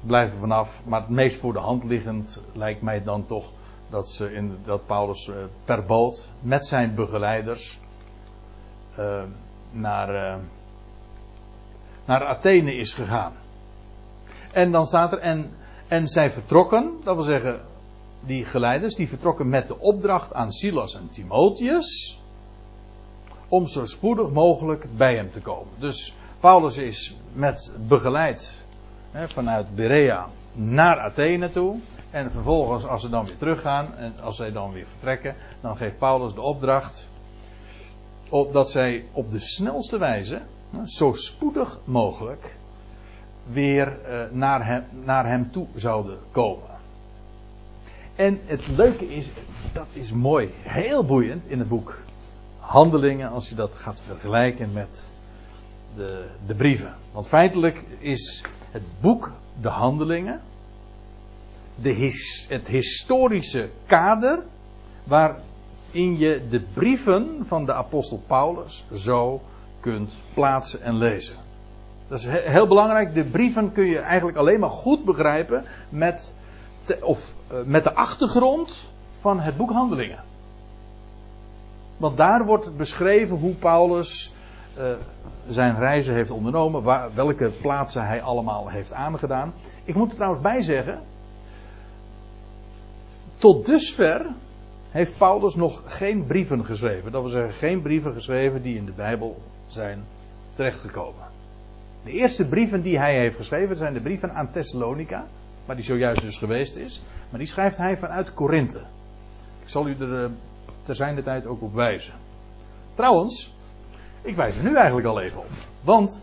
[0.00, 0.82] Blijven vanaf.
[0.84, 3.52] Maar het meest voor de hand liggend lijkt mij dan toch
[3.90, 7.78] dat, ze in, dat Paulus uh, per boot met zijn begeleiders
[8.98, 9.22] uh,
[9.70, 10.42] naar, uh,
[12.04, 13.32] naar Athene is gegaan.
[14.52, 15.50] En dan staat er, en,
[15.88, 17.60] en zij vertrokken, dat wil zeggen,
[18.20, 22.20] die geleiders, die vertrokken met de opdracht aan Silas en Timotheus,
[23.48, 25.72] om zo spoedig mogelijk bij hem te komen.
[25.78, 28.64] Dus Paulus is met begeleid
[29.12, 31.76] vanuit Berea naar Athene toe.
[32.10, 35.98] En vervolgens, als ze dan weer teruggaan en als zij dan weer vertrekken, dan geeft
[35.98, 37.08] Paulus de opdracht
[38.28, 40.40] op dat zij op de snelste wijze,
[40.84, 42.56] zo spoedig mogelijk,
[43.44, 46.68] weer eh, naar, hem, naar hem toe zouden komen.
[48.14, 49.28] En het leuke is,
[49.72, 51.98] dat is mooi, heel boeiend in het boek
[52.58, 55.10] Handelingen, als je dat gaat vergelijken met
[55.96, 56.94] de, de brieven.
[57.12, 60.40] Want feitelijk is het boek De Handelingen
[61.80, 62.12] de
[62.48, 64.42] het historische kader
[65.04, 69.40] waarin je de brieven van de apostel Paulus zo
[69.80, 71.34] kunt plaatsen en lezen.
[72.08, 73.14] Dat is heel belangrijk.
[73.14, 76.34] De brieven kun je eigenlijk alleen maar goed begrijpen met,
[77.02, 80.24] of, uh, met de achtergrond van het boek Handelingen.
[81.96, 84.32] Want daar wordt beschreven hoe Paulus
[84.78, 84.84] uh,
[85.48, 89.52] zijn reizen heeft ondernomen, waar, welke plaatsen hij allemaal heeft aangedaan.
[89.84, 91.00] Ik moet er trouwens bij zeggen,
[93.38, 94.26] tot dusver
[94.90, 97.12] heeft Paulus nog geen brieven geschreven.
[97.12, 100.04] Dat wil zeggen, geen brieven geschreven die in de Bijbel zijn
[100.54, 101.26] terechtgekomen.
[102.04, 105.26] De eerste brieven die hij heeft geschreven zijn de brieven aan Thessalonica,
[105.66, 107.02] waar die zojuist dus geweest is.
[107.30, 108.82] Maar die schrijft hij vanuit Korinthe.
[109.62, 110.30] Ik zal u er uh,
[110.82, 112.14] ter zijnde tijd ook op wijzen.
[112.94, 113.57] Trouwens,
[114.28, 115.50] ik wijs er nu eigenlijk al even op.
[115.80, 116.22] Want,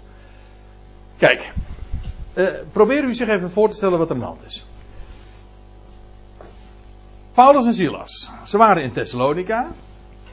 [1.18, 1.52] kijk,
[2.34, 4.66] uh, probeer u zich even voor te stellen wat er aan de hand is.
[7.34, 9.68] Paulus en Silas, ze waren in Thessalonica.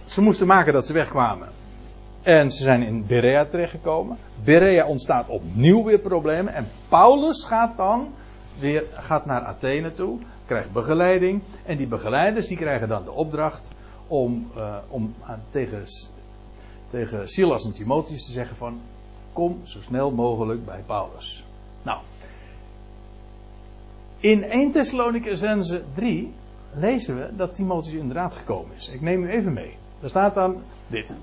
[0.04, 1.48] Ze moesten maken dat ze wegkwamen.
[2.22, 4.16] En ze zijn in Berea terechtgekomen.
[4.44, 6.54] Berea ontstaat opnieuw weer problemen.
[6.54, 8.14] En Paulus gaat dan
[8.58, 10.18] weer gaat naar Athene toe.
[10.46, 11.42] Krijgt begeleiding.
[11.64, 13.70] En die begeleiders die krijgen dan de opdracht
[14.06, 15.14] om, uh, om
[15.50, 15.86] tegen,
[16.92, 18.80] tegen Silas en Timotheus te zeggen van
[19.32, 21.44] kom zo snel mogelijk bij Paulus.
[21.82, 22.00] Nou,
[24.18, 26.32] in 1 Thessalonicense 3
[26.74, 28.88] lezen we dat Timotheus inderdaad gekomen is.
[28.88, 29.76] Ik neem u even mee.
[30.00, 31.14] Daar staat dan dit.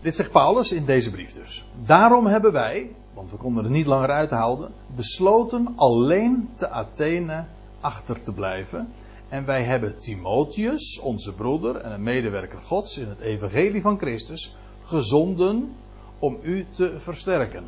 [0.00, 1.66] Dit zegt Paulus in deze brief dus.
[1.84, 7.44] Daarom hebben wij, want we konden er niet langer uithouden, besloten alleen te Athene
[7.80, 8.88] achter te blijven.
[9.28, 14.54] En wij hebben Timotheus, onze broeder en een medewerker Gods in het evangelie van Christus,
[14.82, 15.74] gezonden
[16.18, 17.64] om u te versterken.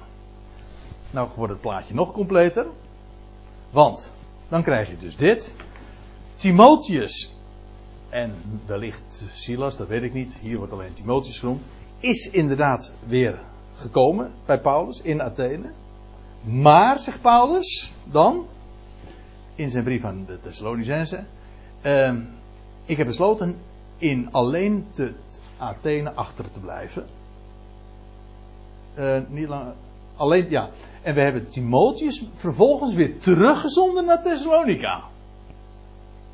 [1.10, 2.66] Nou wordt het plaatje nog completer.
[3.70, 4.12] Want
[4.48, 5.54] dan krijg je dus dit.
[6.36, 7.36] Timotheus
[8.08, 8.34] en
[8.66, 10.36] wellicht Silas, dat weet ik niet.
[10.40, 11.62] Hier wordt alleen Timotheus genoemd.
[11.98, 13.40] Is inderdaad weer
[13.74, 15.72] gekomen bij Paulus in Athene.
[16.42, 18.46] Maar, zegt Paulus dan,
[19.54, 21.24] in zijn brief aan de Thessalonicense.
[21.82, 22.14] Uh,
[22.84, 23.56] ik heb besloten
[23.98, 25.12] in alleen te
[25.58, 27.06] Athene achter te blijven.
[28.98, 29.72] Uh, niet lang,
[30.16, 30.70] alleen, ja.
[31.02, 35.02] En we hebben Timotheus vervolgens weer teruggezonden naar Thessalonica.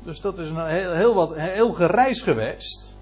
[0.03, 2.95] Dus dat is een heel, heel, wat, heel gereis geweest.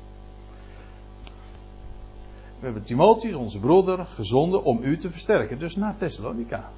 [2.59, 5.59] We hebben Timotheus, onze broeder, gezonden om u te versterken.
[5.59, 6.69] Dus naar Thessalonica.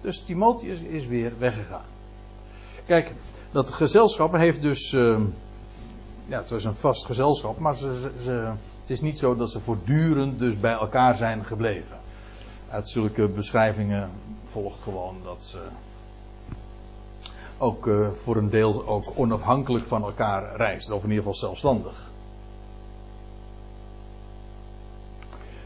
[0.00, 1.84] Dus Timotheus is weer weggegaan.
[2.86, 3.10] Kijk,
[3.56, 4.92] dat gezelschap heeft dus.
[4.92, 5.18] Uh,
[6.26, 8.30] ja, het was een vast gezelschap, maar ze, ze,
[8.80, 11.96] het is niet zo dat ze voortdurend dus bij elkaar zijn gebleven
[12.70, 14.10] uit zulke beschrijvingen
[14.44, 15.58] volgt gewoon dat ze
[17.58, 22.10] ook uh, voor een deel ook onafhankelijk van elkaar reizen, of in ieder geval zelfstandig.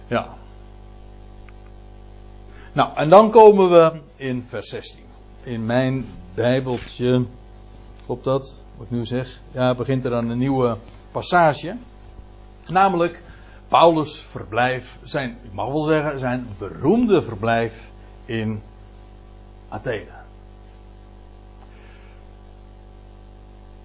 [0.07, 0.29] Ja.
[2.73, 5.05] Nou, en dan komen we in vers 16.
[5.43, 7.25] In mijn Bijbeltje,
[8.11, 8.63] klopt dat?
[8.77, 9.41] Wat ik nu zeg?
[9.51, 10.77] Ja, begint er dan een nieuwe
[11.11, 11.77] passage.
[12.67, 13.23] Namelijk
[13.69, 17.91] Paulus' verblijf, zijn, ik mag wel zeggen, zijn beroemde verblijf
[18.25, 18.63] in
[19.69, 20.11] Athene.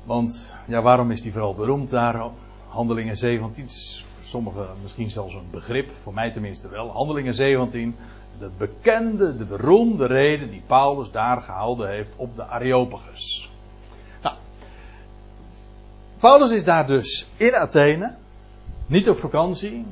[0.03, 2.29] Want ja, waarom is die vooral beroemd daar?
[2.67, 6.91] Handelingen 17 is voor sommigen misschien zelfs een begrip, voor mij tenminste wel.
[6.91, 7.95] Handelingen 17,
[8.39, 13.49] de bekende, de beroemde reden die Paulus daar gehouden heeft op de Areopagus.
[16.19, 18.15] Paulus is daar dus in Athene,
[18.85, 19.85] niet op vakantie.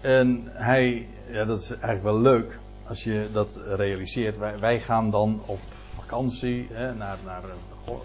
[0.00, 4.38] En hij, ja, dat is eigenlijk wel leuk als je dat realiseert.
[4.60, 5.58] Wij, gaan dan op
[5.94, 7.42] vakantie hè, naar, naar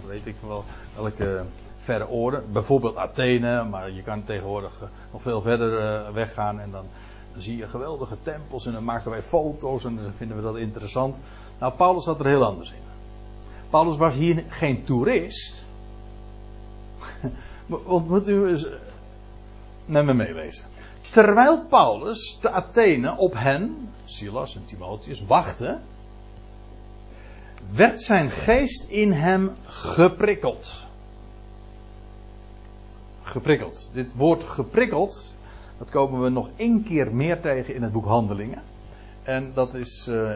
[0.08, 0.64] weet ik wel
[0.96, 1.44] welke
[1.80, 2.52] verre oorden.
[2.52, 4.74] Bijvoorbeeld Athene, maar je kan tegenwoordig
[5.12, 6.86] nog veel verder uh, weggaan en dan,
[7.38, 11.18] zie je geweldige tempels en dan maken wij foto's en dan vinden we dat interessant.
[11.60, 12.78] Nou, Paulus had er heel anders in.
[13.70, 15.63] Paulus was hier geen toerist.
[17.66, 18.68] Want moet u eens
[19.86, 20.66] met me meelezen.
[21.12, 25.80] Terwijl Paulus te Athene op hen, Silas en Timotheus, wachtte,
[27.76, 30.86] werd zijn geest in hem geprikkeld.
[33.22, 33.90] Geprikkeld.
[33.94, 35.34] Dit woord geprikkeld,
[35.78, 38.62] dat komen we nog één keer meer tegen in het boek Handelingen.
[39.24, 40.32] En dat is uh,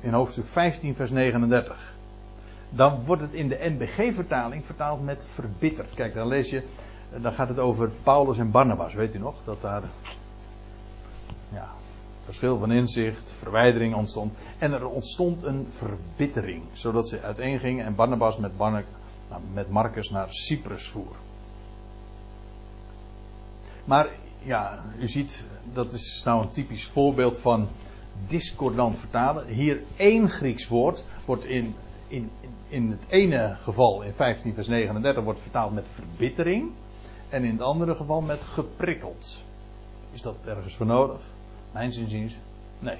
[0.00, 1.94] in hoofdstuk 15, vers 39.
[2.70, 5.94] Dan wordt het in de NBG-vertaling vertaald met verbitterd.
[5.94, 6.62] Kijk, dan lees je,
[7.20, 9.44] dan gaat het over Paulus en Barnabas, weet u nog?
[9.44, 9.82] Dat daar
[11.52, 11.68] ja,
[12.24, 14.32] verschil van inzicht, verwijdering ontstond.
[14.58, 18.84] En er ontstond een verbittering, zodat ze uiteengingen en Barnabas met, Barne,
[19.28, 21.16] nou, met Marcus naar Cyprus voer.
[23.84, 24.08] Maar
[24.42, 27.68] ja, u ziet, dat is nou een typisch voorbeeld van
[28.26, 29.46] discordant vertalen.
[29.46, 31.74] Hier één Grieks woord wordt in,
[32.10, 32.30] in,
[32.68, 36.70] in het ene geval, in 15 vers 39, wordt vertaald met verbittering.
[37.28, 39.44] En in het andere geval met geprikkeld.
[40.12, 41.20] Is dat ergens voor nodig?
[41.72, 42.36] Mijn zinziens,
[42.78, 42.98] nee.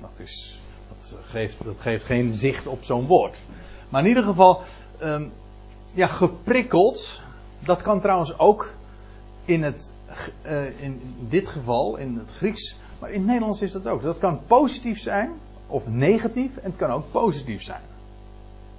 [0.00, 3.42] Dat, is, dat, geeft, dat geeft geen zicht op zo'n woord.
[3.88, 4.62] Maar in ieder geval,
[5.02, 5.32] um,
[5.94, 7.22] ja, geprikkeld,
[7.58, 8.72] dat kan trouwens ook
[9.44, 9.90] in, het,
[10.46, 14.02] uh, in dit geval, in het Grieks, maar in het Nederlands is dat ook.
[14.02, 15.32] Dat kan positief zijn
[15.70, 17.82] of negatief en het kan ook positief zijn.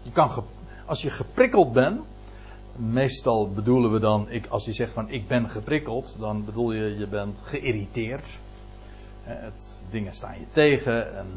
[0.02, 0.32] Je kan,
[0.86, 2.02] als je geprikkeld bent,
[2.76, 6.98] meestal bedoelen we dan, ik, als je zegt van ik ben geprikkeld, dan bedoel je
[6.98, 8.38] je bent geïrriteerd.
[9.24, 11.18] Het, dingen staan je tegen.
[11.18, 11.28] En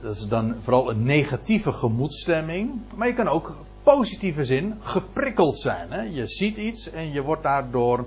[0.00, 2.80] dat is dan vooral een negatieve gemoedstemming.
[2.94, 5.92] Maar je kan ook positieve zin geprikkeld zijn.
[5.92, 6.02] Hè?
[6.02, 8.06] Je ziet iets en je wordt daardoor,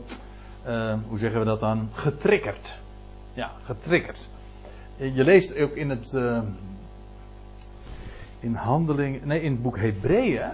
[0.67, 2.77] uh, hoe zeggen we dat dan, getriggerd.
[3.33, 4.29] Ja, getriggerd.
[5.01, 6.41] Je leest ook in het, uh,
[8.39, 10.51] in handeling, nee in het boek Hebreeën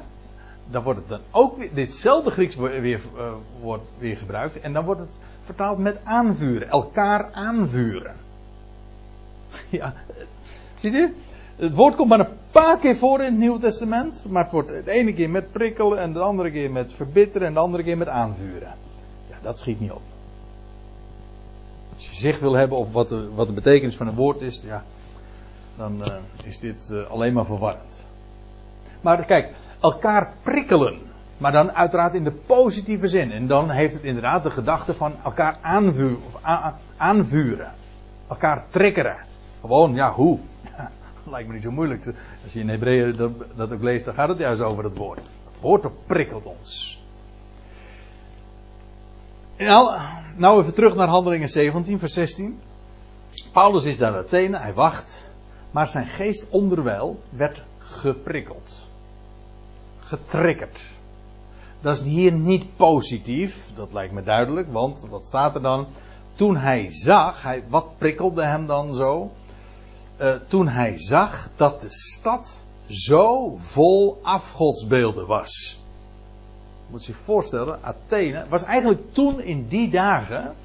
[0.71, 3.31] dan wordt het dan ook weer, ditzelfde Grieks weer, uh,
[3.62, 4.60] wordt weer gebruikt.
[4.60, 6.69] En dan wordt het vertaald met aanvuren.
[6.69, 8.15] Elkaar aanvuren.
[9.69, 9.93] Ja,
[10.75, 11.15] ziet u?
[11.55, 14.25] Het woord komt maar een paar keer voor in het Nieuwe Testament.
[14.29, 17.53] Maar het wordt de ene keer met prikkelen en de andere keer met verbitteren en
[17.53, 18.75] de andere keer met aanvuren.
[19.29, 20.01] Ja, dat schiet niet op.
[22.17, 24.84] Zicht wil hebben op wat de, wat de betekenis van een woord is, ja,
[25.75, 28.06] dan uh, is dit uh, alleen maar verwarrend.
[29.01, 30.99] Maar kijk, elkaar prikkelen.
[31.38, 33.32] Maar dan uiteraard in de positieve zin.
[33.32, 36.17] En dan heeft het inderdaad de gedachte van elkaar aanvuren.
[36.25, 36.41] Of
[36.97, 37.71] aanvuren.
[38.27, 39.17] Elkaar triggeren.
[39.62, 40.39] Gewoon, ja, hoe?
[41.32, 42.13] lijkt me niet zo moeilijk.
[42.43, 43.15] Als je in Hebreeën
[43.56, 45.17] dat, ook leest, dan gaat het juist over het woord.
[45.17, 47.01] Het woord prikkelt ons.
[49.58, 49.99] Nou,
[50.38, 52.60] nou even terug naar Handelingen 17, vers 16.
[53.52, 55.32] Paulus is daar Athene, hij wacht.
[55.71, 58.88] Maar zijn geest onderwijl werd geprikkeld
[60.08, 60.82] getriggerd.
[61.82, 65.88] Dat is hier niet positief, dat lijkt me duidelijk, want wat staat er dan?
[66.34, 69.32] Toen hij zag, hij, wat prikkelde hem dan zo?
[70.21, 75.82] Uh, toen hij zag dat de stad zo vol afgodsbeelden was.
[76.89, 80.56] Moet zich voorstellen, Athene was eigenlijk toen in die dagen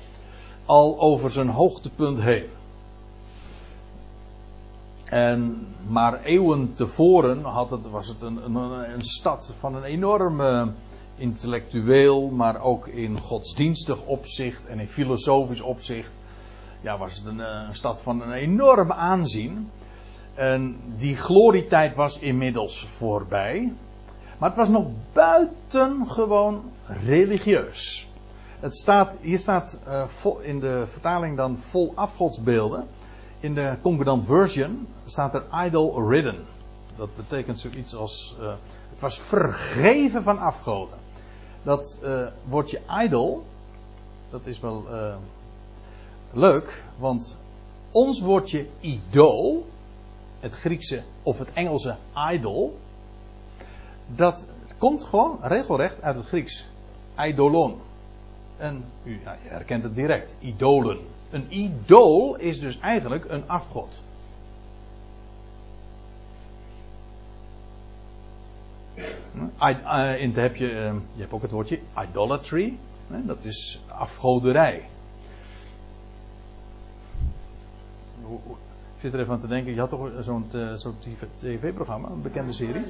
[0.64, 2.46] al over zijn hoogtepunt heen.
[5.04, 10.72] En maar eeuwen tevoren had het, was het een, een, stad van een enorme
[11.16, 16.10] intellectueel, maar ook in godsdienstig opzicht en in filosofisch opzicht.
[16.80, 19.70] Ja, was het een, een stad van een enorm aanzien.
[20.34, 23.72] En die glorietijd was inmiddels voorbij.
[24.38, 28.08] Maar het was nog buitengewoon religieus.
[28.60, 32.86] Het staat, hier staat vol, in de vertaling dan vol afgodsbeelden
[33.42, 36.44] in de Concordant Version staat er idol ridden.
[36.96, 38.36] Dat betekent zoiets als.
[38.40, 38.52] Uh,
[38.90, 40.98] het was vergeven van afgoden.
[41.62, 43.44] Dat uh, woordje idol.
[44.30, 44.86] Dat is wel
[46.30, 47.36] leuk, want
[47.90, 49.66] ons woordje idool.
[50.40, 51.96] Het Griekse of het Engelse
[52.32, 52.78] idol.
[54.06, 54.46] Dat
[54.78, 56.66] komt gewoon regelrecht uit het Grieks.
[57.14, 57.80] Eidolon.
[58.56, 60.34] En u je herkent het direct.
[60.38, 60.98] Idolen.
[61.30, 64.02] Een idool is dus eigenlijk een afgod.
[69.62, 72.78] I, uh, in heb je, uh, je hebt ook het woordje idolatry.
[73.08, 74.88] Dat is afgoderij.
[79.02, 80.46] Zit er even aan te denken, je had toch zo'n
[80.76, 80.94] zo
[81.36, 82.84] tv-programma, een bekende serie?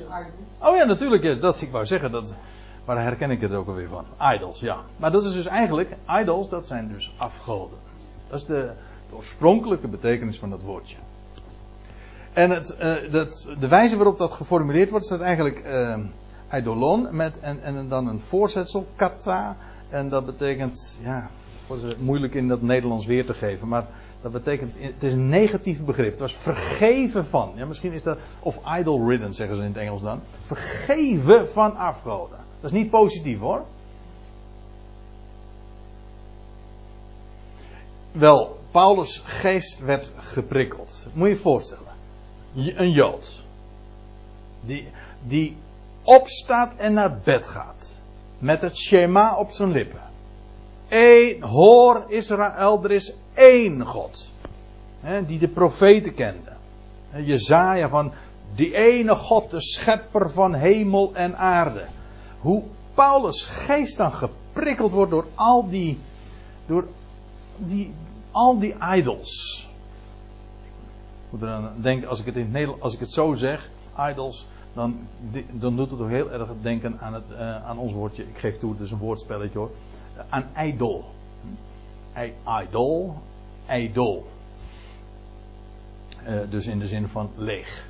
[0.58, 2.36] Oh ja, natuurlijk, dat ik wou zeggen, dat,
[2.84, 4.04] waar herken ik het ook alweer van?
[4.34, 4.76] Idols, ja.
[4.96, 7.78] Maar dat is dus eigenlijk, idols, dat zijn dus afgoden.
[8.28, 8.70] Dat is de,
[9.10, 10.96] de oorspronkelijke betekenis van dat woordje.
[12.32, 15.98] En het, uh, dat, de wijze waarop dat geformuleerd wordt, staat eigenlijk uh,
[16.48, 19.56] eidolon met en, en dan een voorzetsel, kata.
[19.88, 21.30] En dat betekent, ja,
[21.68, 23.86] het moeilijk in dat Nederlands weer te geven, maar
[24.22, 26.10] dat betekent, het is een negatief begrip.
[26.10, 27.52] Het was vergeven van.
[27.54, 30.20] Ja, misschien is dat, of idol ridden zeggen ze in het Engels dan.
[30.40, 32.38] Vergeven van afgoden.
[32.60, 33.64] Dat is niet positief hoor.
[38.12, 41.06] Wel, Paulus' geest werd geprikkeld.
[41.12, 41.92] Moet je je voorstellen.
[42.54, 43.42] Een Jood.
[44.60, 44.88] Die,
[45.22, 45.56] die
[46.02, 48.00] opstaat en naar bed gaat.
[48.38, 50.11] Met het Shema op zijn lippen.
[50.92, 54.30] Eén, hoor Israël, er is één God.
[55.00, 56.52] Hè, die de profeten kende.
[57.24, 58.12] Jezaja van
[58.54, 61.86] die ene God, de schepper van hemel en aarde.
[62.38, 62.62] Hoe
[62.94, 65.98] Paulus geest dan geprikkeld wordt door al die,
[66.66, 66.86] door
[67.56, 67.92] die,
[68.30, 69.68] al die idols.
[71.30, 71.50] Ik moet
[71.82, 73.70] denken, als ik het in het als ik het zo zeg,
[74.10, 74.98] idols, dan,
[75.50, 78.22] dan doet het ook heel erg denken aan, het, uh, aan ons woordje.
[78.22, 79.70] Ik geef toe, het is een woordspelletje hoor.
[80.28, 81.04] Aan idol.
[82.62, 83.14] Idol,
[83.70, 84.26] idol.
[86.28, 87.88] Uh, dus in de zin van leeg.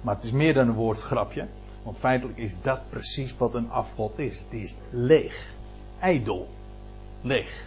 [0.00, 1.46] Maar het is meer dan een woordgrapje.
[1.82, 4.38] Want feitelijk is dat precies wat een afgod is.
[4.38, 5.54] Het is leeg.
[6.00, 6.48] Ijdel.
[7.20, 7.66] Leeg.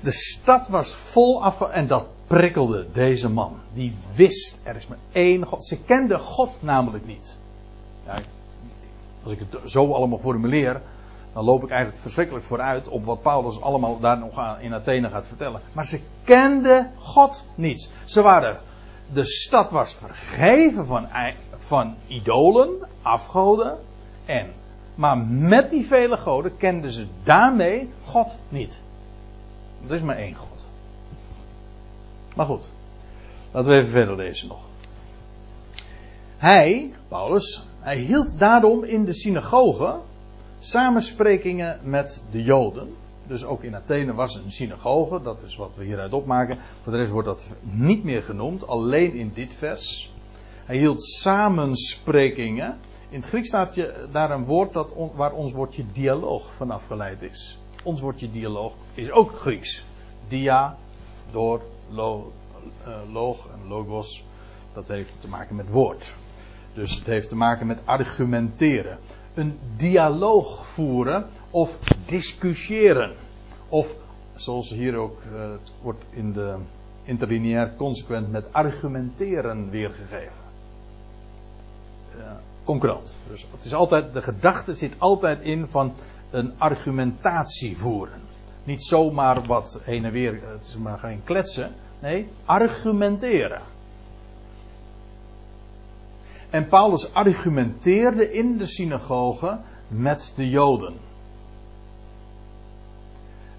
[0.00, 1.68] De stad was vol afgod.
[1.68, 3.60] En dat prikkelde deze man.
[3.72, 5.64] Die wist, er is maar één God.
[5.64, 7.36] Ze kende God namelijk niet.
[8.06, 8.20] Ja,
[9.24, 10.80] als ik het zo allemaal formuleer,
[11.32, 15.26] dan loop ik eigenlijk verschrikkelijk vooruit op wat Paulus allemaal daar nog in Athene gaat
[15.26, 15.60] vertellen.
[15.72, 17.90] Maar ze kenden God niet.
[18.04, 18.60] Ze waren,
[19.12, 21.08] de stad was vergeven van,
[21.56, 23.78] van idolen, afgoden.
[24.24, 24.52] En,
[24.94, 28.80] maar met die vele goden kenden ze daarmee God niet.
[29.88, 30.68] Er is maar één God.
[32.34, 32.70] Maar goed,
[33.50, 34.62] laten we even verder lezen nog.
[36.36, 40.00] Hij, Paulus, hij hield daarom in de synagoge
[40.58, 42.94] samensprekingen met de Joden.
[43.26, 46.58] Dus ook in Athene was een synagoge, dat is wat we hieruit opmaken.
[46.80, 50.12] Voor de rest wordt dat niet meer genoemd, alleen in dit vers.
[50.64, 52.78] Hij hield samensprekingen.
[53.08, 57.22] In het Grieks staat je daar een woord dat waar ons woordje dialoog van afgeleid
[57.22, 57.58] is.
[57.82, 59.84] Ons woordje dialoog is ook Grieks.
[60.28, 60.76] Dia,
[61.30, 62.32] door, lo,
[62.86, 64.24] uh, loog en logos.
[64.72, 66.14] Dat heeft te maken met woord.
[66.74, 68.98] Dus het heeft te maken met argumenteren.
[69.34, 73.14] Een dialoog voeren of discussiëren.
[73.68, 73.94] Of
[74.34, 75.50] zoals hier ook uh,
[75.82, 76.56] wordt in de
[77.04, 80.42] interlineair consequent met argumenteren weergegeven.
[82.16, 82.22] Uh,
[82.64, 83.16] concurrent.
[83.28, 85.94] Dus het is altijd, de gedachte zit altijd in van
[86.30, 88.20] een argumentatie voeren.
[88.64, 91.72] Niet zomaar wat heen en weer, het is maar geen kletsen.
[92.00, 93.62] Nee, argumenteren.
[96.54, 100.94] En Paulus argumenteerde in de synagoge met de Joden.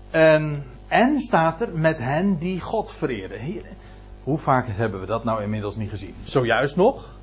[0.09, 3.39] En, en staat er met hen die God vereren.
[3.39, 3.65] Hier,
[4.23, 6.13] hoe vaak hebben we dat nou inmiddels niet gezien?
[6.23, 7.15] Zojuist nog,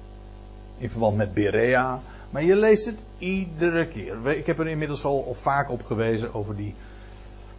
[0.78, 2.00] in verband met Berea.
[2.30, 4.28] Maar je leest het iedere keer.
[4.36, 6.74] Ik heb er inmiddels al, vaak op gewezen over die,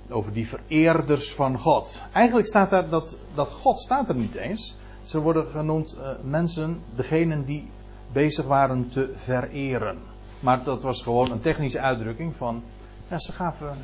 [0.09, 2.03] over die vereerders van God.
[2.11, 4.77] Eigenlijk staat daar dat, dat God staat er niet eens.
[5.01, 7.67] Ze worden genoemd uh, mensen, degenen die
[8.13, 9.97] bezig waren te vereren.
[10.39, 12.63] Maar dat was gewoon een technische uitdrukking van.
[13.07, 13.77] Ja, ze gaven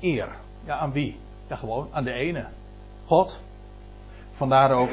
[0.00, 0.28] eer.
[0.64, 1.18] Ja, aan wie?
[1.48, 2.46] Ja, gewoon aan de ene.
[3.04, 3.40] God.
[4.30, 4.90] Vandaar ook.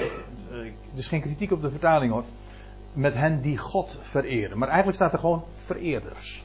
[0.49, 2.23] Er is geen kritiek op de vertaling hoor.
[2.93, 4.57] Met hen die God vereren.
[4.57, 6.43] Maar eigenlijk staat er gewoon vereerders.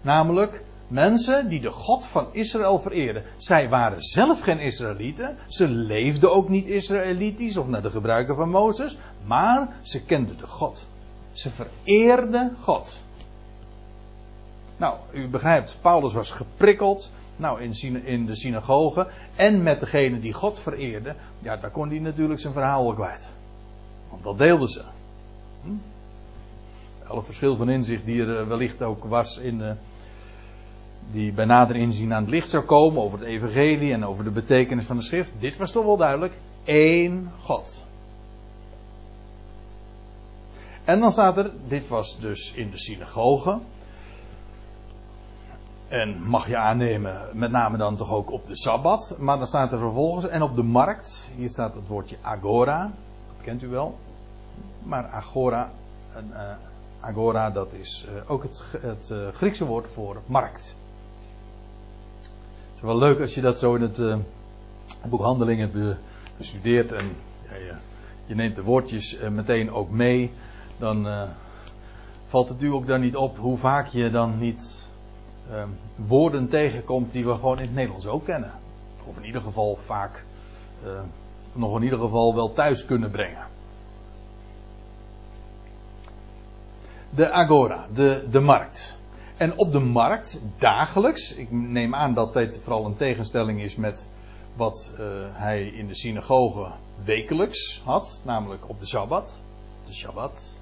[0.00, 3.22] Namelijk mensen die de God van Israël vereerden.
[3.36, 5.36] Zij waren zelf geen Israëlieten.
[5.46, 8.96] Ze leefden ook niet Israëlitisch of naar de gebruiken van Mozes.
[9.24, 10.86] Maar ze kenden de God.
[11.32, 13.00] Ze vereerden God.
[14.76, 17.12] Nou, u begrijpt, Paulus was geprikkeld.
[17.36, 19.06] Nou, in, in de synagoge.
[19.36, 21.14] En met degene die God vereerde.
[21.38, 23.28] Ja, daar kon hij natuurlijk zijn verhaal wel kwijt.
[24.10, 24.82] Want dat deelden ze.
[25.62, 25.70] Hm?
[27.06, 29.62] Alle verschil van inzicht die er wellicht ook was in.
[31.12, 34.30] Die bij nader inzien aan het licht zou komen over het evangelie en over de
[34.30, 35.32] betekenis van de schrift.
[35.38, 36.32] Dit was toch wel duidelijk.
[36.64, 37.84] Eén God.
[40.84, 43.58] En dan staat er, dit was dus in de synagoge.
[45.88, 49.16] En mag je aannemen, met name dan toch ook op de Sabbat.
[49.18, 52.92] Maar dan staat er vervolgens, en op de markt, hier staat het woordje agora.
[53.32, 53.98] Dat kent u wel.
[54.82, 55.70] Maar agora,
[56.16, 56.40] uh,
[57.00, 60.76] agora dat is uh, ook het, het uh, Griekse woord voor markt.
[62.82, 64.22] Is wel leuk als je dat zo in het
[65.06, 65.98] boek Handelingen
[66.36, 66.92] bestudeert.
[66.92, 67.16] En
[67.48, 67.78] ja,
[68.26, 70.30] je, neemt de woordjes meteen ook mee
[70.82, 71.22] dan uh,
[72.26, 74.88] valt het u ook dan niet op hoe vaak je dan niet
[75.50, 75.62] uh,
[75.94, 78.52] woorden tegenkomt die we gewoon in het Nederlands ook kennen.
[79.04, 80.24] Of in ieder geval vaak
[80.84, 80.90] uh,
[81.52, 83.46] nog in ieder geval wel thuis kunnen brengen.
[87.10, 88.96] De agora, de, de markt.
[89.42, 94.06] En op de markt, dagelijks, ik neem aan dat dit vooral een tegenstelling is met
[94.56, 94.92] wat
[95.32, 96.70] hij in de synagoge
[97.04, 99.40] wekelijks had, namelijk op de Sabbat.
[99.86, 100.60] De Shabbat,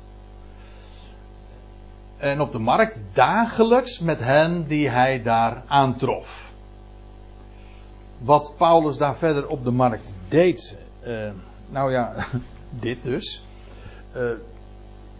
[2.20, 6.52] en op de markt dagelijks met hen die hij daar aantrof.
[8.18, 11.30] Wat Paulus daar verder op de markt deed, uh,
[11.68, 12.14] nou ja,
[12.70, 13.44] dit dus.
[14.16, 14.30] Uh,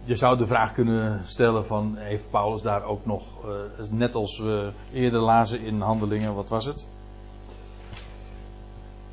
[0.03, 4.39] je zou de vraag kunnen stellen van, heeft Paulus daar ook nog, uh, net als
[4.39, 6.87] we eerder lazen in Handelingen, wat was het?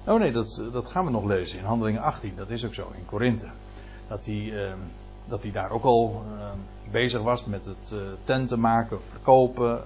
[0.06, 2.90] Oh nee, dat, dat gaan we nog lezen in Handelingen 18, dat is ook zo,
[2.94, 3.48] in Korinthe.
[4.08, 4.74] Dat hij
[5.28, 6.44] dat hij daar ook al uh,
[6.90, 9.80] bezig was met het uh, tenten maken, verkopen.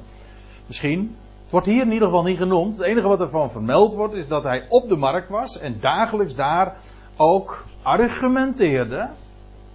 [0.66, 1.16] Misschien.
[1.42, 2.76] Het wordt hier in ieder geval niet genoemd.
[2.76, 6.34] Het enige wat ervan vermeld wordt is dat hij op de markt was en dagelijks
[6.34, 6.76] daar
[7.16, 9.08] ook argumenteerde.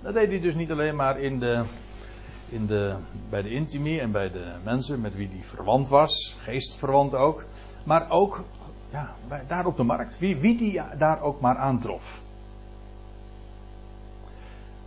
[0.08, 1.64] Dat deed hij dus niet alleen maar in de,
[2.50, 2.96] in de,
[3.30, 7.44] bij de intimie en bij de mensen met wie hij verwant was, geestverwant ook.
[7.84, 8.44] Maar ook
[8.90, 9.14] ja,
[9.48, 12.22] daar op de markt, wie, wie die daar ook maar aantrof.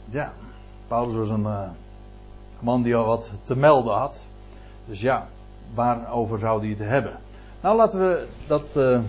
[0.04, 0.32] Ja,
[0.88, 1.68] Paulus was een uh,
[2.60, 4.26] man die al wat te melden had.
[4.86, 5.28] Dus ja,
[5.74, 7.20] waarover zou hij het hebben?
[7.60, 8.64] Nou, laten we dat.
[8.76, 9.00] Uh,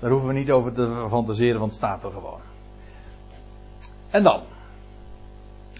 [0.00, 2.40] daar hoeven we niet over te fantaseren, want het staat er gewoon.
[4.10, 4.40] En dan.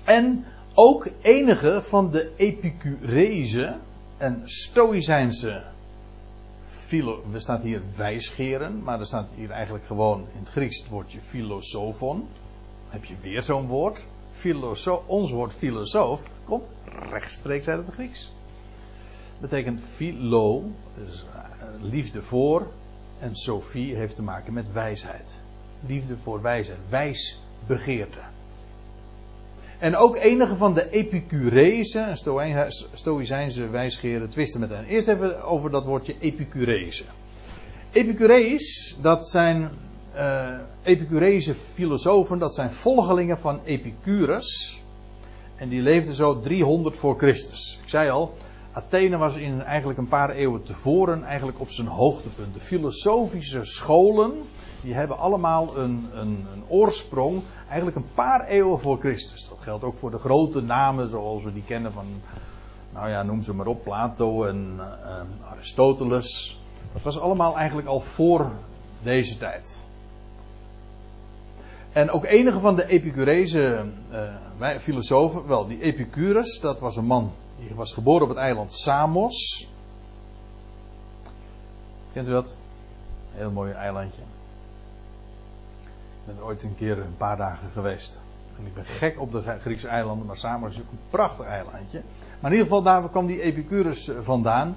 [0.08, 0.44] En
[0.74, 3.76] ook enige van de Epicurese
[4.16, 5.62] en Stoïcijnse.
[6.66, 10.88] Philo, er staat hier wijsgeren, maar er staat hier eigenlijk gewoon in het Grieks het
[10.88, 12.28] woordje filosofon.
[12.88, 16.70] Heb je weer zo'n woord filosoof, ons woord filosoof komt
[17.10, 18.32] rechtstreeks uit het Grieks.
[19.40, 22.66] Betekent philo, dus eh, liefde voor,
[23.18, 25.32] en Sophie heeft te maken met wijsheid.
[25.86, 28.20] Liefde voor wijsheid, wijsbegeerte.
[29.78, 32.16] En ook enige van de Epicurese en
[32.92, 34.84] Stoïcijnse wijsgeren twisten met hen.
[34.84, 37.04] Eerst even over dat woordje Epicurese.
[37.92, 39.70] Epicurees, dat zijn
[40.16, 44.82] uh, filosofen, dat zijn volgelingen van Epicurus.
[45.56, 47.78] En die leefden zo 300 voor Christus.
[47.82, 48.34] Ik zei al,
[48.72, 52.54] Athene was in eigenlijk een paar eeuwen tevoren eigenlijk op zijn hoogtepunt.
[52.54, 54.32] De filosofische scholen,
[54.82, 59.48] die hebben allemaal een, een, een oorsprong eigenlijk een paar eeuwen voor Christus.
[59.48, 62.06] Dat geldt ook voor de grote namen zoals we die kennen van,
[62.92, 66.60] nou ja, noem ze maar op, Plato en uh, Aristoteles.
[66.92, 68.50] Dat was allemaal eigenlijk al voor
[69.02, 69.86] deze tijd.
[71.92, 73.84] En ook enige van de Epicurese
[74.60, 78.72] uh, filosofen, wel, die Epicurus, dat was een man die was geboren op het eiland
[78.72, 79.68] Samos.
[82.12, 82.54] Kent u dat?
[83.32, 84.22] Heel mooi eilandje.
[86.28, 88.22] Ben ooit een keer een paar dagen geweest.
[88.58, 92.02] En ik ben gek op de Griekse eilanden, maar Samos is ook een prachtig eilandje.
[92.40, 94.76] Maar in ieder geval, daar kwam die Epicurus vandaan.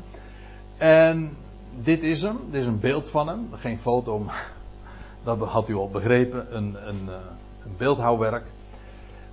[0.78, 1.38] En
[1.76, 3.49] dit is hem, dit is een beeld van hem.
[3.54, 4.52] Geen foto, maar
[5.24, 7.16] dat had u al begrepen, een, een, eh,
[7.66, 8.45] een beeldhouwwerk.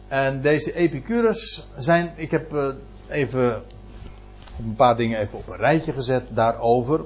[0.08, 2.68] En deze Epicurus zijn, ik heb eh,
[3.08, 3.62] even
[4.58, 7.00] een paar dingen even op een rijtje gezet daarover.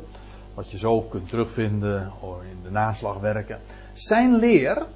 [0.55, 2.13] Wat je zo kunt terugvinden
[2.51, 3.59] in de naslagwerken.
[3.93, 4.87] Zijn leer,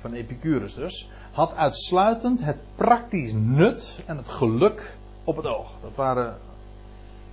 [0.00, 5.74] van Epicurus dus, had uitsluitend het praktisch nut en het geluk op het oog.
[5.82, 6.38] Dat waren,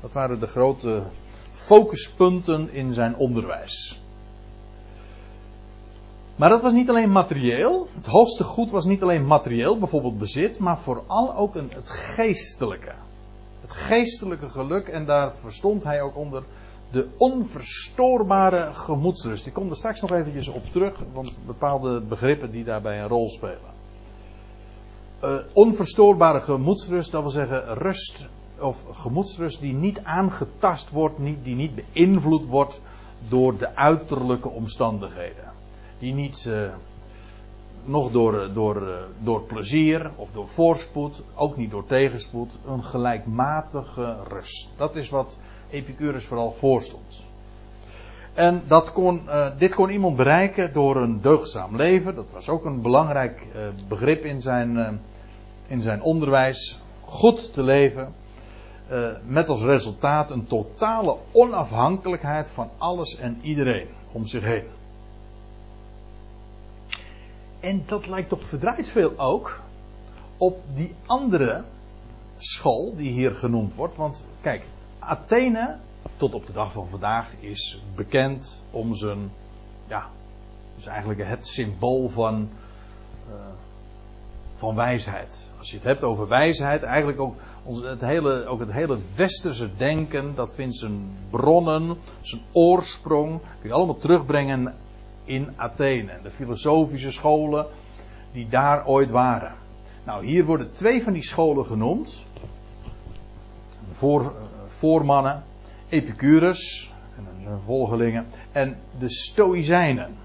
[0.02, 1.04] dat waren de grote
[1.52, 4.02] focuspunten in zijn onderwijs.
[6.36, 7.88] Maar dat was niet alleen materieel.
[7.94, 12.94] Het hoogste goed was niet alleen materieel, bijvoorbeeld bezit, maar vooral ook een, het geestelijke.
[13.62, 16.44] Het geestelijke geluk, en daar verstond hij ook onder
[16.92, 19.46] de onverstoorbare gemoedsrust.
[19.46, 23.30] Ik kom er straks nog eventjes op terug, want bepaalde begrippen die daarbij een rol
[23.30, 23.76] spelen.
[25.24, 28.28] Uh, onverstoorbare gemoedsrust, dat wil zeggen rust
[28.60, 32.82] of gemoedsrust die niet aangetast wordt, die niet beïnvloed wordt
[33.28, 35.52] door de uiterlijke omstandigheden.
[36.00, 36.70] Die niet uh,
[37.84, 44.70] nog door, door, door plezier of door voorspoed, ook niet door tegenspoed, een gelijkmatige rust.
[44.78, 45.38] Dat is wat
[45.70, 47.26] Epicurus vooral voorstond.
[48.34, 52.16] En dat kon, uh, dit kon iemand bereiken door een deugdzaam leven.
[52.16, 54.90] Dat was ook een belangrijk uh, begrip in zijn, uh,
[55.68, 56.80] in zijn onderwijs.
[57.04, 58.14] Goed te leven.
[59.26, 64.64] met als resultaat een totale onafhankelijkheid van alles en iedereen om zich heen.
[67.60, 69.62] En dat lijkt toch verdraaid veel ook
[70.38, 71.64] op die andere
[72.38, 73.96] school die hier genoemd wordt.
[73.96, 74.64] Want kijk,
[75.08, 75.76] Athene
[76.18, 79.32] tot op de dag van vandaag is bekend om zijn,
[79.88, 80.10] ja,
[80.78, 82.50] is eigenlijk het symbool van,
[83.30, 83.34] uh,
[84.54, 85.50] van wijsheid.
[85.58, 89.76] Als je het hebt over wijsheid, eigenlijk ook, ons, het hele, ook het hele westerse
[89.78, 94.76] denken, dat vindt zijn bronnen, zijn oorsprong, kun je allemaal terugbrengen
[95.24, 96.20] in Athene.
[96.24, 97.66] De filosofische scholen
[98.32, 99.54] die daar ooit waren.
[100.04, 102.26] Nou, hier worden twee van die scholen genoemd.
[103.92, 104.34] Voor,
[104.78, 105.44] voormannen.
[105.90, 110.16] Epicurus en zijn volgelingen en de Stoïcijnen.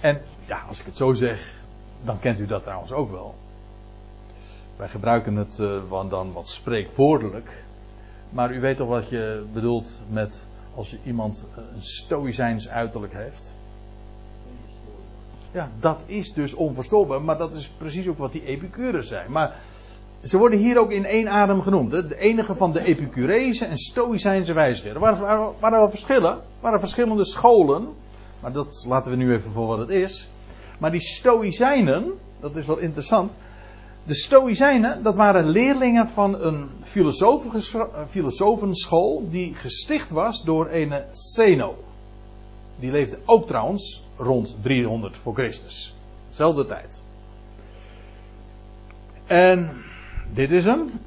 [0.00, 1.58] En ja, als ik het zo zeg,
[2.02, 3.34] dan kent u dat trouwens ook wel.
[4.76, 7.64] Wij gebruiken het uh, dan wat spreekwoordelijk.
[8.30, 13.54] Maar u weet toch wat je bedoelt met als je iemand een stoïcijns uiterlijk heeft?
[15.50, 17.22] Ja, dat is dus onverstoorbaar.
[17.22, 19.32] Maar dat is precies ook wat die Epicurus zijn.
[19.32, 19.56] Maar
[20.24, 21.90] ze worden hier ook in één adem genoemd.
[21.90, 24.94] De enige van de Epicurese en Stoïcijnse wijsgeren.
[24.94, 26.32] Er waren, waren wel verschillen.
[26.32, 27.88] Er waren verschillende scholen.
[28.40, 30.28] Maar dat laten we nu even voor wat het is.
[30.78, 33.32] Maar die Stoïcijnen, dat is wel interessant.
[34.04, 36.68] De Stoïcijnen, dat waren leerlingen van een
[38.08, 41.74] filosofenschool die gesticht was door een Zeno.
[42.78, 45.94] Die leefde ook trouwens rond 300 voor Christus.
[46.28, 47.02] Zelfde tijd.
[49.26, 49.84] En
[50.34, 51.00] dit is hem.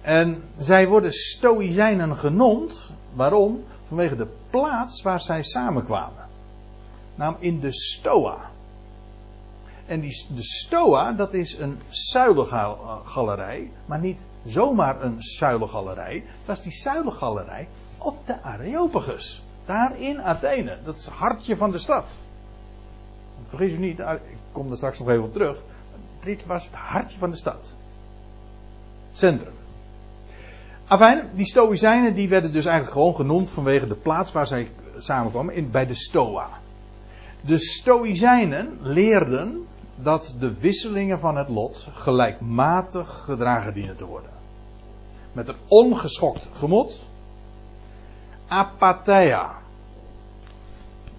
[0.00, 2.90] En zij worden Stoïcijnen genoemd.
[3.14, 3.64] Waarom?
[3.84, 6.28] Vanwege de plaats waar zij samenkwamen.
[7.14, 8.50] Namelijk in de Stoa.
[9.86, 13.70] En die, de Stoa, dat is een zuilengalerij.
[13.86, 16.14] Maar niet zomaar een zuilengalerij.
[16.14, 17.68] Het was die zuilengalerij
[17.98, 19.42] op de Areopagus.
[19.64, 20.78] Daar in Athene.
[20.84, 22.16] Dat is het hartje van de stad.
[23.42, 25.62] Vergis u niet, ik kom er straks nog even op terug.
[26.24, 27.74] Dit was het hartje van de stad
[29.12, 29.52] centrum.
[30.86, 35.54] Afijn, die Stoïcijnen die werden dus eigenlijk gewoon genoemd vanwege de plaats waar zij samenkwamen,
[35.54, 36.48] in, bij de Stoa.
[37.40, 44.30] De Stoïcijnen leerden dat de wisselingen van het lot gelijkmatig gedragen dienen te worden.
[45.32, 47.02] Met een ongeschokt gemoed.
[48.48, 49.50] Apatheia.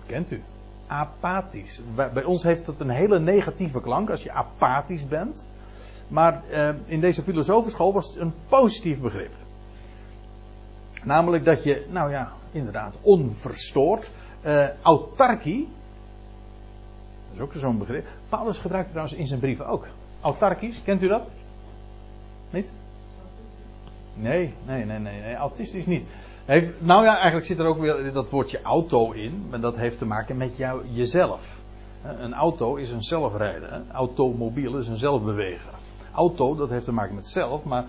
[0.06, 0.44] Kent u?
[0.88, 1.82] Apathisch.
[1.96, 5.50] Bij ons heeft dat een hele negatieve klank als je apathisch bent.
[6.08, 9.32] Maar uh, in deze filosofenschool was het een positief begrip.
[11.04, 14.12] Namelijk dat je, nou ja, inderdaad, onverstoord.
[14.45, 15.68] Uh, autarkie.
[17.28, 18.08] Dat is ook zo'n begrip.
[18.30, 19.88] Paulus gebruikt het trouwens in zijn brieven ook.
[20.22, 21.28] Autarkisch, kent u dat?
[22.49, 22.72] Niet?
[24.14, 25.36] Nee, nee, nee, nee, nee.
[25.36, 26.06] autistisch niet.
[26.78, 29.45] Nou ja, eigenlijk zit er ook weer dat woordje auto in.
[29.49, 31.62] Maar dat heeft te maken met jou, jezelf.
[32.04, 33.82] Een auto is een zelfrijder.
[33.91, 35.72] Automobiel is een zelfbeweger
[36.14, 37.64] auto, dat heeft te maken met zelf.
[37.64, 37.86] Maar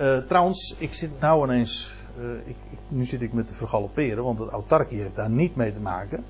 [0.00, 1.94] uh, trouwens, ik zit nou ineens.
[2.20, 2.56] Uh, ik,
[2.88, 6.24] nu zit ik me te vergalopperen, want het autarkie heeft daar niet mee te maken.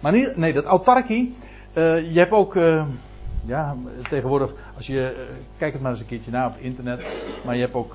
[0.00, 1.34] Maar nee, dat autarkie.
[1.74, 2.54] Uh, je hebt ook.
[3.46, 3.76] ja,
[4.08, 5.28] tegenwoordig, als je.
[5.58, 7.04] kijk het maar eens een keertje na op internet.
[7.44, 7.94] Maar je hebt ook.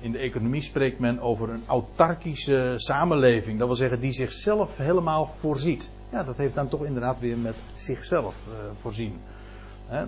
[0.00, 3.58] in de economie spreekt men over een autarkische samenleving.
[3.58, 5.90] Dat wil zeggen, die zichzelf helemaal voorziet.
[6.10, 8.36] Ja, dat heeft dan toch inderdaad weer met zichzelf
[8.74, 9.20] voorzien.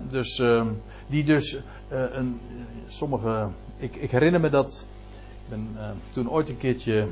[0.09, 0.67] Dus, ehm,
[1.07, 2.39] die dus uh, een,
[2.87, 3.47] sommige.
[3.77, 4.87] Ik, ik, herinner me dat.
[5.43, 7.07] Ik ben uh, toen ooit een keertje.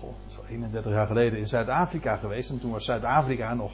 [0.00, 2.50] Goh, al 31 jaar geleden in Zuid-Afrika geweest.
[2.50, 3.72] En toen was Zuid-Afrika nog.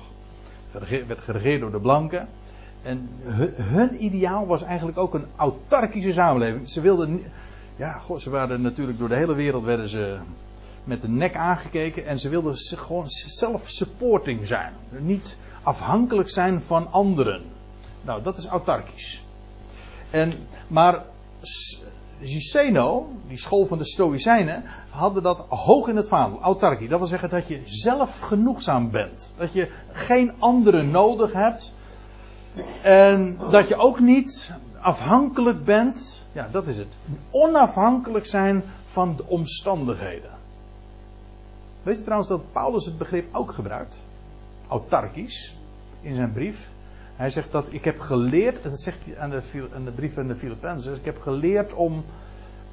[1.07, 2.29] werd geregeerd door de blanken.
[2.83, 3.09] En
[3.55, 6.71] hun, ideaal was eigenlijk ook een autarkische samenleving.
[6.71, 7.23] Ze wilden.
[7.77, 10.19] Ja, goh, ze waren natuurlijk door de hele wereld werden ze
[10.85, 12.07] met de nek aangekeken.
[12.07, 14.73] En ze wilden gewoon self-supporting zijn.
[14.99, 17.43] Niet afhankelijk zijn van anderen.
[18.03, 19.23] Nou, dat is autarkisch.
[20.11, 20.33] En,
[20.67, 21.05] maar
[22.21, 26.41] Zeno, die school van de Stoïcijnen, hadden dat hoog in het vaandel.
[26.41, 29.35] Autarkie, dat wil zeggen dat je zelf genoegzaam bent.
[29.37, 31.73] Dat je geen anderen nodig hebt.
[32.83, 36.97] En dat je ook niet afhankelijk bent, ja dat is het,
[37.31, 40.31] onafhankelijk zijn van de omstandigheden.
[41.83, 44.01] Weet je trouwens dat Paulus het begrip ook gebruikt?
[44.71, 45.57] Autarkisch,
[46.01, 46.71] in zijn brief.
[47.17, 50.27] Hij zegt dat ik heb geleerd, dat zegt hij aan de, aan de brief van
[50.27, 52.05] de Filippenzen, ik heb geleerd om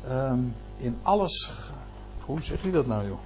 [0.09, 1.51] um, in alles.
[2.19, 3.19] Hoe zeg je dat nou, joh?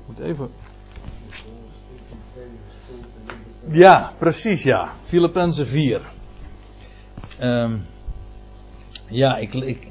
[0.00, 0.50] Ik moet even.
[3.70, 4.92] Ja, precies, ja.
[5.04, 6.00] Filippenzen 4.
[7.40, 7.86] Um,
[9.06, 9.86] ja, ik, ik,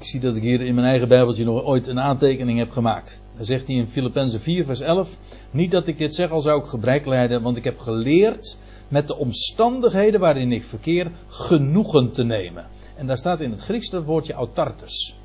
[0.00, 3.20] ik zie dat ik hier in mijn eigen Bijbeltje nog ooit een aantekening heb gemaakt.
[3.36, 5.16] Dan zegt hij in Filippenzen 4, vers 11.
[5.50, 8.56] Niet dat ik dit zeg, al zou ik gebrek lijden, want ik heb geleerd
[8.88, 12.66] met de omstandigheden waarin ik verkeer genoegen te nemen.
[12.96, 15.16] En daar staat in het Grieks dat woordje autartes.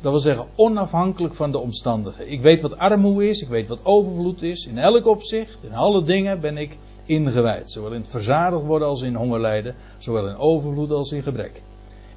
[0.00, 2.32] Dat wil zeggen onafhankelijk van de omstandigheden.
[2.32, 4.66] Ik weet wat armoede is, ik weet wat overvloed is.
[4.66, 7.70] In elk opzicht, in alle dingen ben ik ingewijd.
[7.70, 9.74] Zowel in het verzadigd worden als in hongerlijden.
[9.98, 11.62] Zowel in overvloed als in gebrek.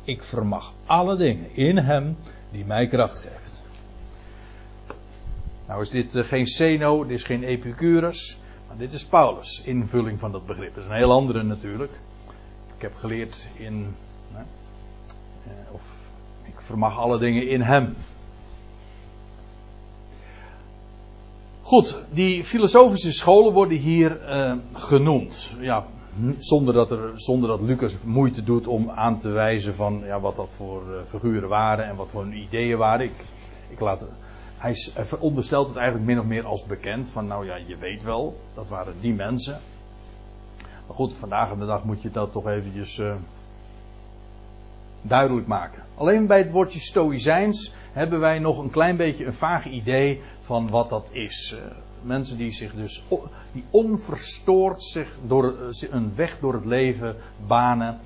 [0.04, 2.18] Ik vermag alle dingen in hem
[2.52, 3.64] die mij kracht geeft.
[5.68, 8.38] Nou is dit eh, geen Seno, dit is geen Epicurus.
[8.68, 10.76] Maar dit is Paulus' invulling van dat begrip.
[10.76, 11.92] Dat is een heel andere natuurlijk.
[12.76, 13.96] Ik heb geleerd in.
[14.34, 14.40] Eh,
[15.72, 15.96] of
[16.44, 17.96] ik vermag alle dingen in hem.
[21.62, 25.50] Goed, die filosofische scholen worden hier uh, genoemd.
[25.60, 25.86] Ja,
[26.40, 30.36] zonder dat, er, zonder dat Lucas moeite doet om aan te wijzen van ja, wat
[30.36, 33.06] dat voor uh, figuren waren en wat voor ideeën waren.
[33.06, 33.26] Ik,
[33.70, 34.06] ik laat,
[34.58, 37.10] hij, veronderstelt het eigenlijk min of meer als bekend.
[37.10, 39.60] Van nou ja, je weet wel, dat waren die mensen.
[40.88, 43.16] Maar goed, vandaag aan de dag moet je dat toch eventjes uh,
[45.04, 45.84] duidelijk maken.
[45.96, 50.70] Alleen bij het woordje stoïcijns hebben wij nog een klein beetje een vaag idee van
[50.70, 51.56] wat dat is.
[51.56, 53.04] Uh, mensen die zich dus
[53.52, 57.16] die onverstoord zich door eh, een weg door het leven
[57.48, 58.00] banen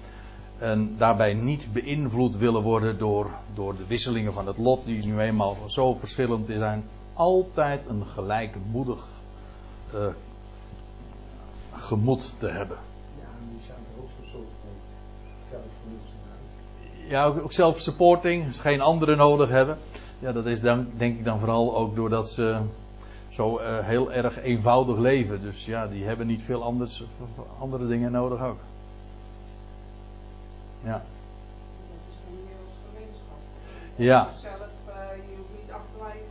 [0.58, 5.20] en daarbij niet beïnvloed willen worden door, door de wisselingen van het lot die nu
[5.20, 6.84] eenmaal zo verschillend zijn.
[7.14, 9.06] Altijd een gelijkmoedig
[9.96, 10.08] uh,
[11.72, 12.78] gemoed te hebben.
[13.20, 14.46] Ja, die zijn er ook zo
[17.08, 19.78] Ja, ook, ook self-supporting, geen anderen nodig hebben.
[20.20, 22.60] Ja, dat is dan, denk ik dan vooral ook doordat ze
[23.30, 25.42] zo uh, heel erg eenvoudig leven.
[25.42, 27.04] Dus ja, die hebben niet veel anders,
[27.60, 28.58] andere dingen nodig ook.
[30.84, 31.02] Ja.
[33.96, 34.30] Ja.
[34.42, 34.94] Zelf, uh,
[35.30, 35.74] je hoeft niet te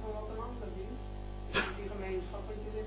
[0.03, 1.65] van wat een ander doet.
[1.77, 2.83] Die gemeenschap wat je.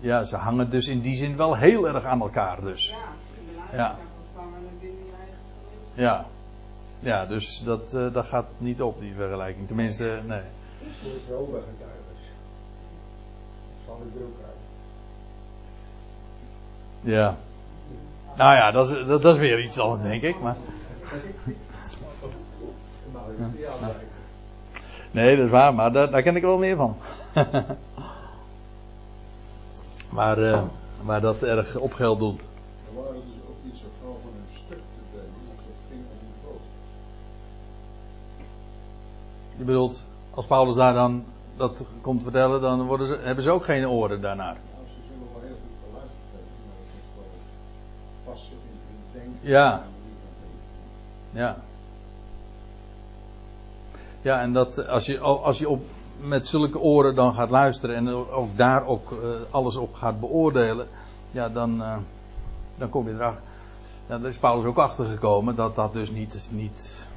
[0.00, 2.88] Ja, ze hangen dus in die zin wel heel erg aan elkaar dus.
[2.88, 2.96] Ja,
[3.38, 3.72] inderdaad.
[3.72, 3.96] Ja.
[5.94, 6.26] Ja.
[7.00, 9.66] Ja, dus dat, uh, dat gaat niet op, die vergelijking.
[9.66, 10.40] Tenminste, nee.
[10.78, 12.24] Voor Jehovah-getuigers.
[13.86, 14.56] Val ik er ook uit.
[17.00, 17.36] Ja.
[18.36, 20.40] Nou ja, dat is, dat, dat is weer iets anders, denk ik.
[20.40, 20.56] Maar...
[23.56, 23.70] Ja.
[25.10, 26.96] Nee, dat is waar, maar daar, daar ken ik wel meer van.
[30.18, 30.62] maar, uh,
[31.02, 32.40] maar dat erg op geld doen.
[39.58, 39.98] Je bedoelt,
[40.30, 41.24] als Paulus daar dan
[41.56, 44.54] dat komt vertellen, dan worden ze, hebben ze ook geen oren daarnaar.
[44.54, 47.12] Ze zullen wel heel goed geluisterd hebben, maar het is
[48.24, 49.48] wel passen in hun denken.
[49.50, 49.82] Ja.
[51.30, 51.56] Ja.
[54.22, 55.82] Ja, en dat als je, als je op,
[56.20, 59.18] met zulke oren dan gaat luisteren en ook daar ook uh,
[59.50, 60.88] alles op gaat beoordelen,
[61.30, 61.96] ja, dan, uh,
[62.76, 63.42] dan kom je erachter.
[64.08, 67.08] Ja, daar is Paulus ook achter gekomen dat dat dus niet, niet,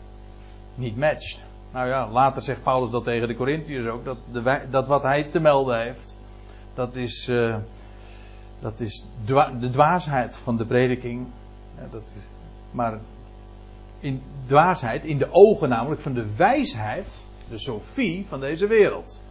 [0.75, 1.43] niet matcht.
[1.71, 5.23] Nou ja, later zegt Paulus dat tegen de Corinthiërs ook, dat, de, dat wat hij
[5.23, 6.15] te melden heeft,
[6.73, 7.55] dat is, uh,
[8.59, 9.05] dat is
[9.59, 11.27] de dwaasheid van de prediking.
[11.91, 12.23] Dat is,
[12.71, 12.99] maar
[13.99, 19.21] in dwaasheid, in de ogen namelijk van de wijsheid, de Sophie van deze wereld.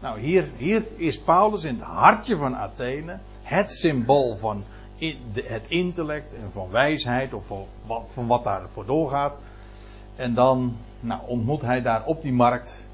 [0.00, 4.64] Nou, hier, hier is Paulus in het hartje van Athene, het symbool van
[5.34, 7.66] het intellect en van wijsheid, of van
[8.06, 9.38] van wat daarvoor doorgaat.
[10.16, 12.88] En dan nou, ontmoet hij daar op die markt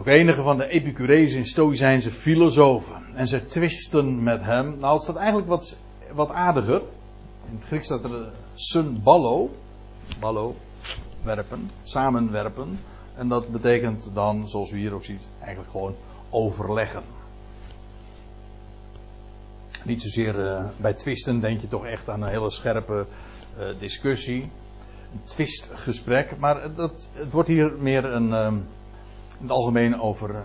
[0.00, 3.14] ook enige van de Epicurezen en Stoïcijnse filosofen.
[3.14, 4.78] En ze twisten met hem.
[4.78, 5.76] Nou, het staat eigenlijk wat,
[6.12, 6.82] wat aardiger.
[7.48, 9.50] In het Grieks staat er sun ballo.
[10.20, 10.56] Ballo,
[11.22, 12.78] werpen, samenwerpen.
[13.14, 15.94] En dat betekent dan, zoals u hier ook ziet, eigenlijk gewoon
[16.30, 17.02] overleggen.
[19.84, 23.06] Niet zozeer uh, bij twisten denk je toch echt aan een hele scherpe
[23.58, 24.50] uh, discussie.
[25.24, 26.36] Twistgesprek.
[26.38, 28.56] Maar dat, het wordt hier meer een, um,
[29.38, 30.40] in het algemeen over, uh,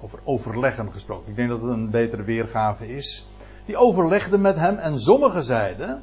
[0.00, 1.30] over overleggen gesproken.
[1.30, 3.26] Ik denk dat het een betere weergave is.
[3.66, 6.02] Die overlegden met hem en sommigen zeiden: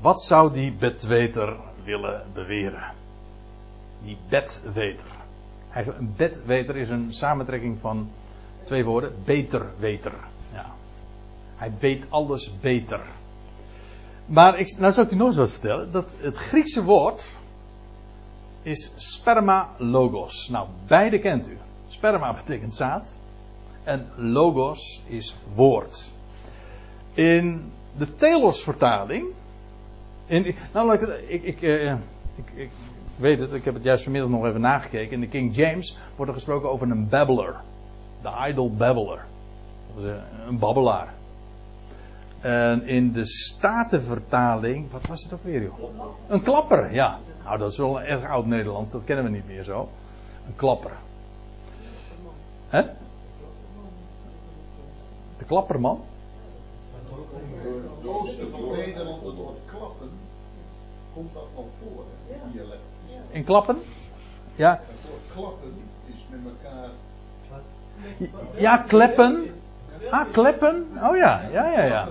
[0.00, 2.92] Wat zou die bedweter willen beweren?
[4.02, 5.06] Die bedweter.
[5.70, 8.10] Eigenlijk, een bedweter is een samentrekking van
[8.64, 10.12] twee woorden: beterweter.
[10.52, 10.66] Ja.
[11.56, 13.00] Hij weet alles beter.
[14.26, 15.92] Maar ik, nou zal ik u nog eens wat vertellen.
[15.92, 17.36] Dat het Griekse woord
[18.62, 20.48] is sperma logos.
[20.48, 21.58] Nou, beide kent u.
[21.88, 23.16] Sperma betekent zaad.
[23.82, 26.12] En logos is woord.
[27.12, 29.26] In de Telos-vertaling.
[30.26, 30.94] In, nou,
[31.26, 31.92] ik, ik, eh,
[32.34, 32.70] ik, ik,
[33.16, 35.12] weet het, ik heb het juist vanmiddag nog even nagekeken.
[35.12, 37.54] In de King James wordt er gesproken over een babbler.
[38.22, 39.24] De idle babbler.
[40.48, 41.14] Een babbelaar.
[42.44, 45.78] En in de Statenvertaling, wat was het ook weer, joh?
[46.28, 47.18] Een klapper, ja.
[47.44, 49.88] Nou, dat is wel een erg oud Nederlands, dat kennen we niet meer zo.
[50.46, 50.90] Een klapper.
[52.68, 52.82] Hè?
[55.38, 56.00] De klapperman?
[58.00, 60.10] Het oosten van Nederland, het woord klappen,
[61.14, 62.80] komt dat nog voor, hè, in dialect.
[63.30, 63.78] In klappen?
[64.54, 64.80] Ja.
[64.86, 65.72] Het woord klappen
[66.06, 66.88] is met elkaar.
[68.56, 69.54] Ja, kleppen.
[70.10, 70.88] Ah, kleppen?
[71.02, 72.08] Oh ja, ja, ja, ja.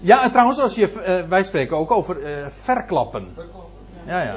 [0.00, 3.28] Ja, en trouwens, als je, eh, wij spreken ook over eh, verklappen.
[3.34, 3.72] Verklappen.
[4.06, 4.36] Ja, ja.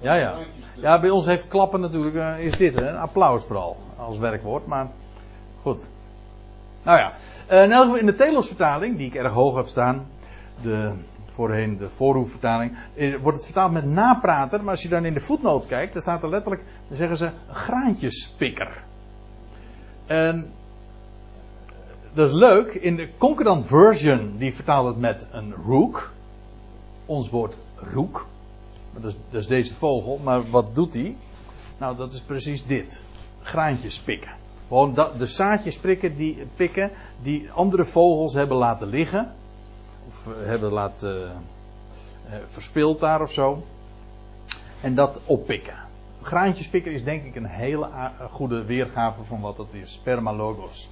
[0.00, 0.34] Ja, ja.
[0.74, 4.88] Ja, bij ons heeft klappen natuurlijk, eh, is dit, een applaus vooral, als werkwoord, maar
[5.62, 5.88] goed.
[6.82, 7.12] Nou ja,
[7.64, 10.06] in in de Telos-vertaling, die ik erg hoog heb staan,
[10.62, 10.92] de,
[11.24, 12.78] voorheen de voorhoefvertaling,
[13.22, 16.22] wordt het vertaald met naprater, maar als je dan in de voetnoot kijkt, dan staat
[16.22, 18.82] er letterlijk, dan zeggen ze graantjespikker.
[20.06, 20.52] En
[22.12, 26.12] dat is leuk, in de Concordant Version, die vertaalt het met een rook,
[27.06, 28.26] ons woord roek,
[28.94, 31.16] dat is, dat is deze vogel, maar wat doet hij?
[31.78, 33.02] Nou, dat is precies dit.
[33.42, 34.32] Graantjes pikken.
[34.68, 36.90] Gewoon dat, de zaadjes pikken die, pikken
[37.22, 39.34] die andere vogels hebben laten liggen.
[40.06, 41.32] Of eh, hebben laten
[42.26, 43.62] eh, verspild daar of zo.
[44.80, 45.74] En dat oppikken.
[46.22, 47.88] Graantjes pikken is denk ik een hele
[48.30, 49.92] goede weergave van wat dat is.
[49.92, 50.88] Spermalogos.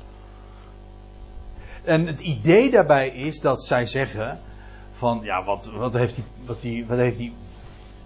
[1.88, 4.40] En het idee daarbij is dat zij zeggen
[4.92, 7.32] van ja, wat, wat, heeft, die, wat, die, wat heeft die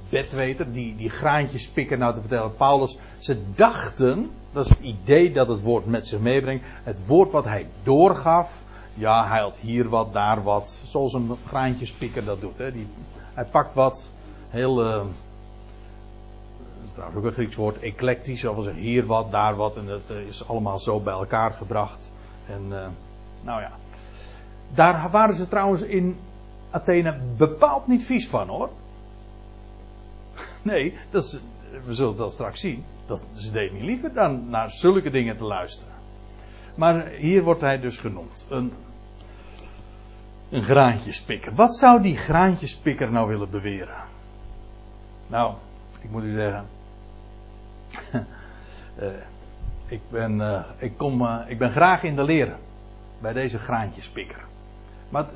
[0.09, 2.57] bedweter, die, die graantjes pikken nou te vertellen.
[2.57, 6.65] Paulus, ze dachten, dat is het idee dat het woord met zich meebrengt.
[6.83, 8.65] Het woord wat hij doorgaf,
[8.95, 10.81] ja, hij had hier wat, daar wat.
[10.85, 12.59] Zoals een graantjespikker dat doet.
[12.59, 12.73] Hè.
[12.73, 12.87] Die,
[13.35, 14.09] hij pakt wat,
[14.49, 15.05] heel,
[16.83, 18.41] is trouwens ook een Grieks woord, eclectisch.
[18.41, 19.77] Zeggen hier wat, daar wat.
[19.77, 22.13] En dat eh, is allemaal zo bij elkaar gebracht.
[22.47, 22.87] En, eh,
[23.43, 23.73] nou ja.
[24.75, 26.19] Daar waren ze trouwens in
[26.71, 28.71] Athene bepaald niet vies van hoor.
[30.63, 31.41] Nee, dat is,
[31.85, 32.85] we zullen wel straks zien.
[33.07, 35.95] Dat, ze deden niet liever dan naar zulke dingen te luisteren.
[36.75, 38.47] Maar hier wordt hij dus genoemd.
[38.49, 38.73] Een,
[40.51, 41.55] een graantjespikker.
[41.55, 43.97] Wat zou die graantjespikker nou willen beweren?
[45.27, 45.55] Nou,
[46.01, 46.67] ik moet u zeggen.
[48.97, 49.07] eh,
[49.87, 52.57] ik, ben, eh, ik, kom, eh, ik ben graag in de leer.
[53.23, 54.45] Bij deze graantjespikker.
[55.09, 55.27] Maar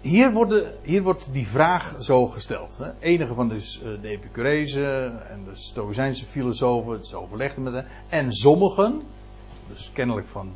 [0.00, 2.78] hier, worden, hier wordt die vraag zo gesteld.
[2.78, 2.90] Hè.
[3.00, 7.84] Enige van dus eh, de Epicurezen en de Stoïcijnse filosofen, het overlegden met hem.
[8.08, 9.02] En sommigen,
[9.68, 10.50] dus kennelijk van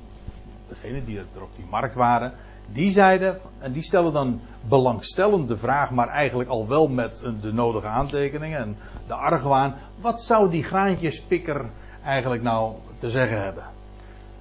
[0.68, 2.32] degenen die er op die markt waren,
[2.72, 7.53] die zeiden, en die stellen dan belangstellende vraag, maar eigenlijk al wel met een- de
[7.53, 8.76] nodige aantekeningen en
[9.07, 9.74] de argwaan.
[10.01, 11.64] Wat zou die graantjespikker
[12.05, 13.64] eigenlijk nou te zeggen hebben?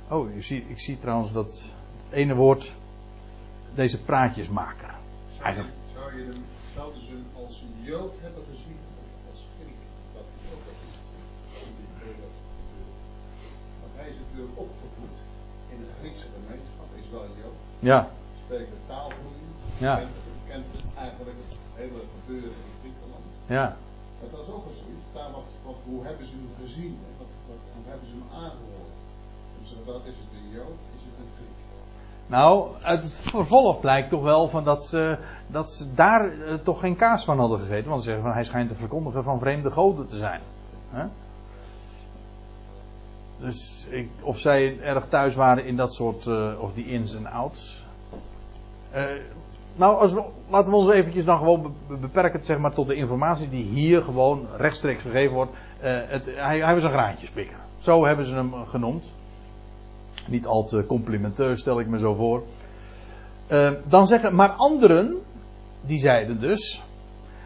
[0.10, 1.48] Oh, u ziet, ik zie trouwens dat
[2.04, 2.74] het ene woord,
[3.76, 4.94] deze praatjesmaker.
[5.42, 5.74] Eigenlijk.
[5.94, 6.44] Zou je hem,
[6.76, 9.82] zouden ze hem als een Jood hebben gezien of als Griek?
[10.16, 10.98] Dat is ook wel iets.
[13.82, 15.16] Want hij is natuurlijk opgevoed
[15.74, 17.58] in een Griekse gemeenschap, is wel een Jood,
[17.90, 18.00] Ja,
[18.46, 19.12] spreekt de taal
[19.78, 19.96] Ja.
[19.98, 20.16] kent,
[20.52, 20.66] kent
[21.06, 23.26] eigenlijk het hele gebeuren in Griekenland.
[23.58, 23.68] ja.
[24.22, 25.08] Dat was ook wel zoiets.
[25.18, 26.94] Daar wat, wat, hoe hebben ze hem gezien?
[27.06, 27.10] hè?
[27.22, 28.79] Wat, wat, hoe hebben ze hem aangehoord?
[29.70, 30.78] Dus wat is het een Jood?
[30.98, 31.48] Is het een Griek?
[32.28, 35.18] Nou, uit het vervolg blijkt toch wel van dat, ze,
[35.48, 37.90] dat ze daar eh, toch geen kaas van hadden gegeten.
[37.90, 40.42] Want ze zeggen van hij schijnt te verkondigen van vreemde goden te zijn.
[43.40, 47.26] Dus ik, of zij erg thuis waren in dat soort, eh, of die ins en
[47.26, 47.86] outs.
[48.92, 49.04] Eh,
[49.76, 50.14] nou, als
[50.50, 54.04] laten we ons eventjes dan gewoon be- beperken zeg maar, tot de informatie die hier
[54.04, 55.52] gewoon rechtstreeks gegeven wordt.
[55.80, 57.58] Eh, het, hij, hij was een graantjespikker.
[57.78, 59.12] Zo hebben ze hem genoemd.
[60.30, 62.44] Niet al te complimenteus, stel ik me zo voor.
[63.48, 65.18] Eh, dan zeggen, maar anderen,
[65.82, 66.84] die zeiden dus.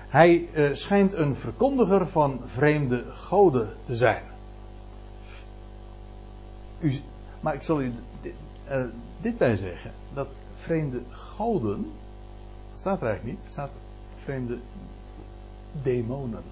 [0.08, 4.24] Hij eh, schijnt een verkondiger van vreemde goden te zijn.
[6.80, 7.02] u,
[7.40, 8.34] maar ik zal u dit,
[8.66, 9.92] er dit bij zeggen.
[10.14, 11.92] Dat vreemde goden.
[12.74, 13.52] Staat er eigenlijk niet.
[13.52, 13.72] Staat
[14.16, 14.58] vreemde
[15.82, 16.44] demonen.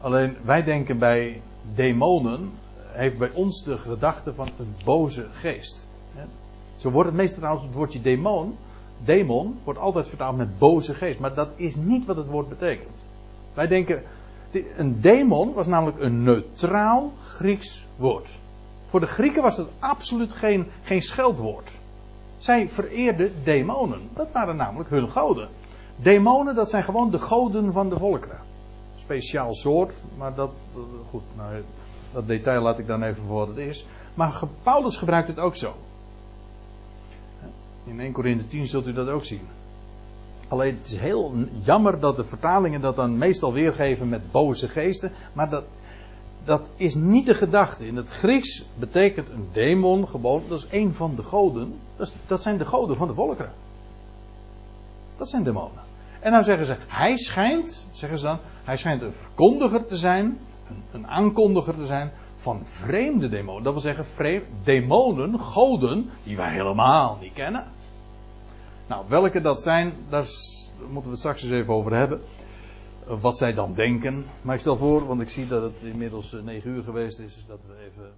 [0.00, 1.42] Alleen wij denken bij
[1.74, 2.52] demonen.
[2.90, 5.88] Heeft bij ons de gedachte van een boze geest.
[6.76, 8.56] Zo wordt het meestal trouwens het woordje demon.
[9.04, 11.18] Demon wordt altijd vertaald met boze geest.
[11.18, 13.04] Maar dat is niet wat het woord betekent.
[13.54, 14.02] Wij denken.
[14.76, 18.38] Een demon was namelijk een neutraal Grieks woord.
[18.86, 21.76] Voor de Grieken was het absoluut geen, geen scheldwoord.
[22.38, 24.00] Zij vereerden demonen.
[24.14, 25.48] Dat waren namelijk hun goden.
[25.96, 28.38] Demonen, dat zijn gewoon de goden van de volkeren.
[28.96, 30.50] Speciaal soort, maar dat,
[31.10, 31.62] goed, nou,
[32.12, 33.86] dat detail laat ik dan even voor wat het is.
[34.14, 35.74] Maar Paulus gebruikt het ook zo.
[37.84, 39.40] In 1 Corinthië 10 zult u dat ook zien.
[40.48, 45.12] Alleen het is heel jammer dat de vertalingen dat dan meestal weergeven met boze geesten.
[45.32, 45.64] Maar dat,
[46.44, 47.86] dat is niet de gedachte.
[47.86, 51.74] In het Grieks betekent een demon gewoon, dat is een van de goden.
[51.96, 53.52] Dat, dat zijn de goden van de volkeren.
[55.16, 55.82] Dat zijn demonen.
[56.20, 60.38] En dan zeggen ze, hij schijnt, zeggen ze dan, hij schijnt een verkondiger te zijn,
[60.92, 63.62] een, aankondiger te zijn van vreemde demonen.
[63.62, 67.66] Dat wil zeggen, vreemde, demonen, goden, die wij helemaal niet kennen.
[68.86, 70.26] Nou, welke dat zijn, daar
[70.80, 72.20] moeten we het straks eens even over hebben.
[73.04, 74.26] Wat zij dan denken.
[74.42, 77.64] Maar ik stel voor, want ik zie dat het inmiddels 9 uur geweest is, dat
[77.64, 78.12] we even